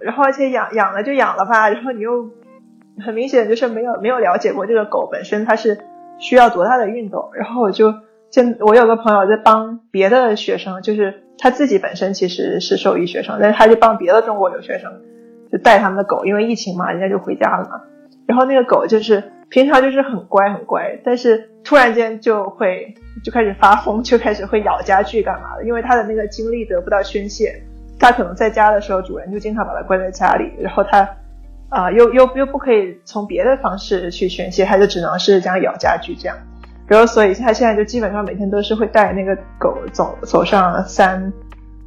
[0.00, 2.30] 然后而且养养了就养了吧，然后你又
[2.98, 5.78] 很明显就是没有没有了解过这个狗本身它是
[6.18, 7.30] 需要多大的运动。
[7.34, 7.94] 然后我就
[8.32, 14.90] 现我有个朋友在帮别的学生，就是他自己本身其实是兽医学生，但是他就帮别的中国留学生
[15.52, 17.82] 就带他们的狗，因为疫情嘛，人家就回家了嘛。
[18.26, 22.96] 然后那个狗就是平常就是很乖很乖，但是突然间就会。
[23.22, 25.64] 就开始发疯，就开始会咬家具干嘛的？
[25.66, 27.62] 因为他的那个精力得不到宣泄，
[28.00, 31.06] 他可能在家的时候，主人就经常把他关在家里，然后他
[31.68, 36.36] 啊，又又又不可以从别的方式去宣泄，他就只能是这样咬家具这样。
[36.86, 41.32] 然后所以他现在就基本上每天都是会带那个狗走走上三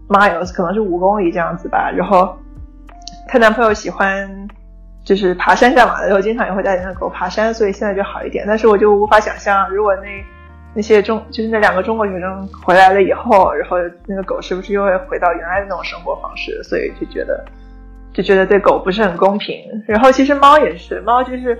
[0.07, 1.91] miles，可能是五公里这样子吧。
[1.95, 2.35] 然后
[3.27, 4.47] 她男朋友喜欢
[5.03, 8.45] 就是爬山干嘛的，然后经常也会带着那狗爬山，所以现在就好一点。
[8.47, 10.03] 但是我就无法想象，如果那
[10.73, 13.77] 那些中就是那两个中国学生回来了以后，然后
[14.07, 16.61] 那个狗是不是又会回到原来的那种生活方式？
[16.63, 17.45] 所以就觉得
[18.13, 19.55] 就觉得对狗不是很公平。
[19.87, 21.57] 然后其实猫也是，猫就是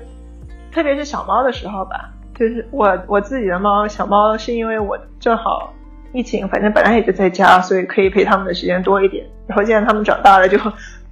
[0.72, 5.74] 特别是小猫的时候吧，就是我我自己的猫小猫是因为我正好
[6.14, 9.26] 疫情，反正本来也就在家，所以可以陪它们的时间多一点。
[9.48, 10.58] 然后现在它们长大了就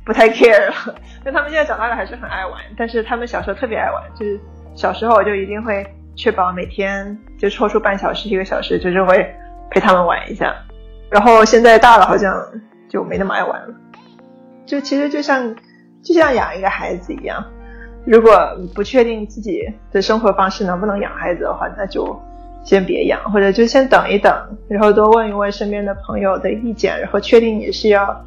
[0.06, 0.96] 不太 care 了，
[1.26, 4.40] 那它们现在长大了还是很爱玩，但是它们小时候特别爱玩，就是
[4.76, 5.86] 小时候我就一定会。
[6.16, 9.36] 确保每天就抽出半小时一个小时，就是会
[9.72, 10.54] 陪他们玩一下。
[11.10, 12.32] 然后现在大了，好像
[12.88, 13.74] 就没那么爱玩了。
[14.64, 15.56] 就其实就像
[16.04, 17.44] 就像养一个孩子一样，
[18.06, 18.32] 如果
[18.74, 22.20] 不确定自己的生活方式能不能养孩子的话，那就
[22.64, 24.34] 先别养，或者就先等一等，
[24.68, 28.26] 然后多问一问身边的朋友的意见，然后确定你是要，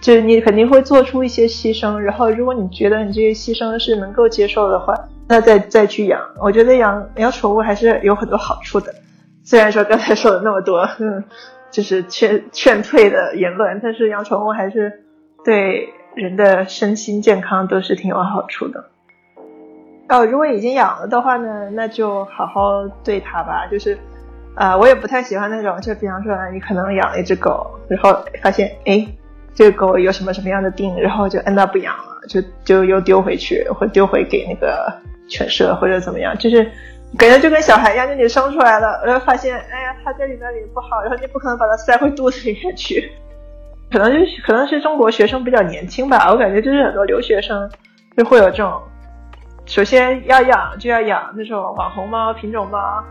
[0.00, 1.96] 就是你肯定会做出一些牺牲。
[1.96, 4.94] 然后如果你觉得你这些牺牲是能够接受的话。
[5.28, 8.94] 那再再去养，我觉得养养宠物还是有很多好处的。
[9.42, 11.24] 虽然说刚才说了那么多，嗯，
[11.68, 15.02] 就是劝劝退的言论，但是养宠物还是
[15.44, 18.84] 对人的身心健康都是挺有好处的。
[20.08, 23.68] 哦，如果已经养了的话呢，那就好好对它吧。
[23.70, 23.96] 就是，
[24.54, 29.06] 啊，我也不太喜欢那种，就比方说你可能养了一只狗，然后发现哎，
[29.54, 34.92] 这个狗有什么什么样的病，然后就摁到不养了，就就又丢回去，或丢回给那个。
[35.28, 36.62] 犬舍或者怎么样，就是
[37.18, 43.10] 感觉就跟小孩一样，就你生出来了，然后发现，哎呀，它在里那里不好，然后你不可能把它塞回肚子里面去。
[43.90, 47.70] 可能就是可能是中国学生比较年轻吧，我感觉就是很多留学生
[48.16, 48.80] 就会有这种，
[49.64, 53.04] 首先要养就要养那种网红猫、品种猫，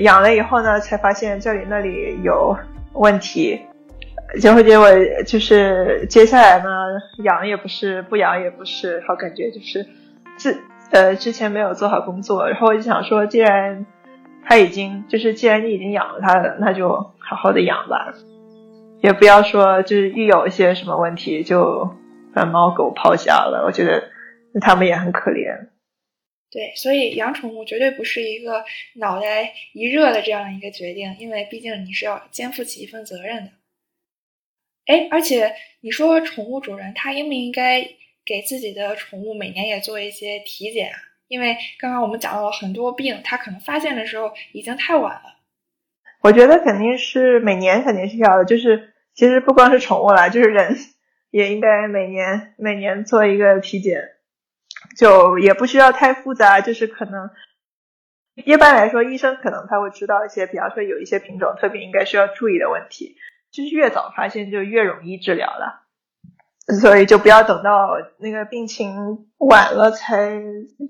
[0.00, 2.56] 养了以后呢，才发现这里那里有
[2.92, 3.60] 问题，
[4.40, 4.88] 结果结果
[5.26, 6.70] 就是接下来呢，
[7.24, 9.86] 养也不是，不养也不是，然后感觉就是
[10.36, 10.60] 自。
[10.92, 13.86] 呃，之前没有做好工作，然后我就想说，既然
[14.44, 16.88] 他已经就是，既然你已经养了它了，那就
[17.20, 18.12] 好好的养吧，
[19.02, 21.96] 也不要说就是一有一些什么问题就
[22.34, 23.64] 把猫狗抛下了。
[23.66, 24.10] 我觉得
[24.60, 25.68] 他们也很可怜。
[26.50, 28.64] 对，所以养宠物绝对不是一个
[28.96, 33.50] 脑袋一热的这样一个决定，因为毕竟你是要肩负起一份责任的。
[34.86, 37.86] 哎，而且你说宠物主人他应不应该？
[38.22, 40.96] 给自己的宠物每年也做一些体检啊，
[41.26, 45.40] 因为刚刚我们讲到了很多病，他可能发现的时候已经太晚了。
[46.22, 48.89] 我觉得肯定是每年肯定是要的，就是
[49.20, 50.78] 其实不光是宠物啦，就是人
[51.30, 54.00] 也应该每年每年做一个体检，
[54.96, 57.28] 就也不需要太复杂，就是可能
[58.34, 63.18] 一般来说医生可能他会知道一些，比方说有一些品种特别应该需要注意的问题，
[63.52, 65.82] 就是越早发现就越容易治疗了。
[66.80, 70.40] 所以就不要等到那个病情晚了才，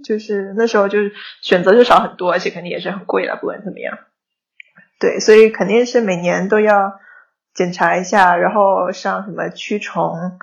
[0.05, 1.13] 就是那时候就是
[1.43, 3.99] 选择就少很多，而且肯定也是很贵了，不管怎么样。
[5.01, 7.01] 对，所以肯定是每年都要
[7.55, 10.39] 检查一下，然后上什么驱虫、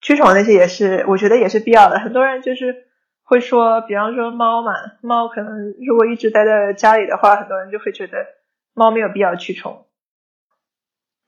[0.00, 1.98] 驱虫那些也是，我觉得也是必要的。
[1.98, 2.86] 很多人就是
[3.22, 8.26] 会说，比方说猫嘛，猫可能如果一直待在家里的话，很多人就会觉得
[8.74, 9.86] 猫没有必要驱虫。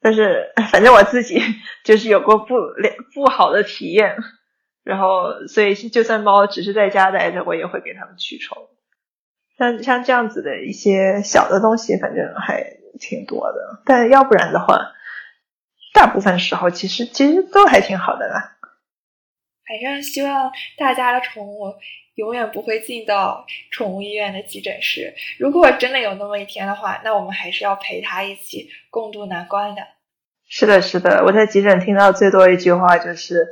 [0.00, 1.40] 但是反正我自己
[1.84, 2.54] 就是有过不
[3.14, 4.16] 不好的体验，
[4.84, 8.68] 然后所以就算猫只是在家待着，我也会给它们驱虫。
[9.58, 13.82] 像像这样子的一些小的东西，反正还挺多的。
[13.84, 14.92] 但要不然的话，
[15.94, 18.56] 大部分时候其实其实都还挺好的啦。
[19.68, 21.74] 反正希望大家的宠物
[22.14, 25.14] 永远不会进到宠物医院的急诊室。
[25.38, 29.82] 如果真的有那么一天的话，那我们还是要陪它一起共度难关的。
[30.48, 33.48] 是的，是的，我在急诊听到最多一句话就是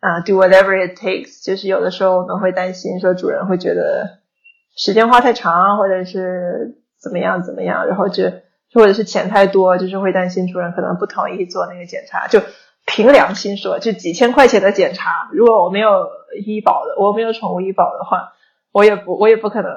[0.00, 1.44] 啊，do whatever it takes。
[1.44, 4.20] 就是有的时候我们会担心说主人会觉得
[4.74, 8.32] 时间花太长，或者是怎么样怎么样，然后就
[8.72, 12.26] 或者是钱太多，就是会担心主人可能不同意做那个检查。
[12.28, 12.40] 就
[12.86, 16.08] 凭良心说，就几千块钱的检查，如果我没有
[16.44, 18.32] 医保的，我没有宠物医保的话，
[18.72, 19.72] 我也不我也不可能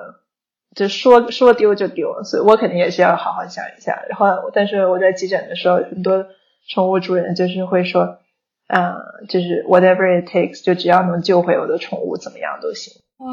[0.76, 4.04] 就说说丢就丢，所以我肯定也是要好好想一下。
[4.10, 6.26] 然后，但是我在急诊的时候，很多。
[6.66, 8.20] 宠物主人就是会说，
[8.68, 8.96] 嗯，
[9.28, 12.94] 就是 whatever it takes，就只要能救回我的宠物，怎么样都行。
[13.18, 13.28] 哇，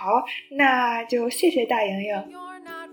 [0.00, 2.24] 好，那就谢谢大莹莹，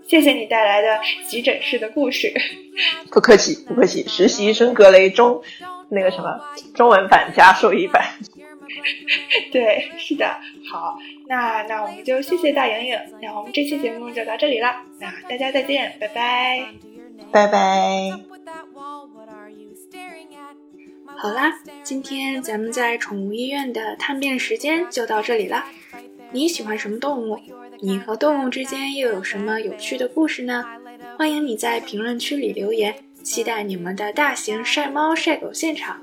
[0.06, 2.30] 谢谢你带来的急诊室的故事。
[3.10, 4.06] 不客气，不客气。
[4.06, 5.40] 实习生格雷中
[5.88, 6.38] 那个什么
[6.74, 8.04] 中文版加兽医版。
[9.50, 10.26] 对，是的。
[10.70, 10.98] 好，
[11.28, 12.98] 那那我们就谢谢大莹莹。
[13.22, 16.66] 那我们这期节目就到这里了，那大家再见，拜拜。
[17.32, 18.10] 拜拜。
[21.16, 25.64] 好啦，今天咱们在宠物医院的探病时间就到这里了。
[26.30, 27.38] 你喜欢什么动物？
[27.80, 30.64] 你和动物之间又有什么有趣的故事呢？
[31.16, 36.02] 欢迎你在评论区里留言，期待你们的大型晒猫晒狗现场。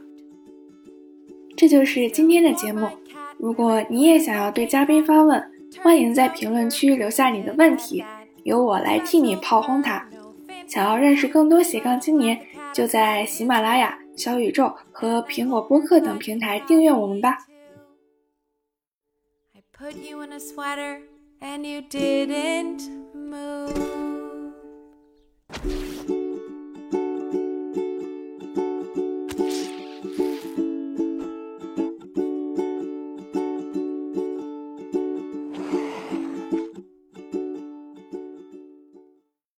[1.56, 2.90] 这就是今天的节目。
[3.38, 5.44] 如果你也想要对嘉宾发问，
[5.84, 8.04] 欢迎在评论区留下你的问题，
[8.44, 10.10] 由我来替你炮轰他。
[10.66, 12.40] 想要认识更多斜杠青年，
[12.74, 17.38] 就在喜马拉雅、小宇宙和苹果播客等平台订阅我们吧。
[19.78, 21.02] put you in a sweater
[21.42, 24.54] and you didn't move.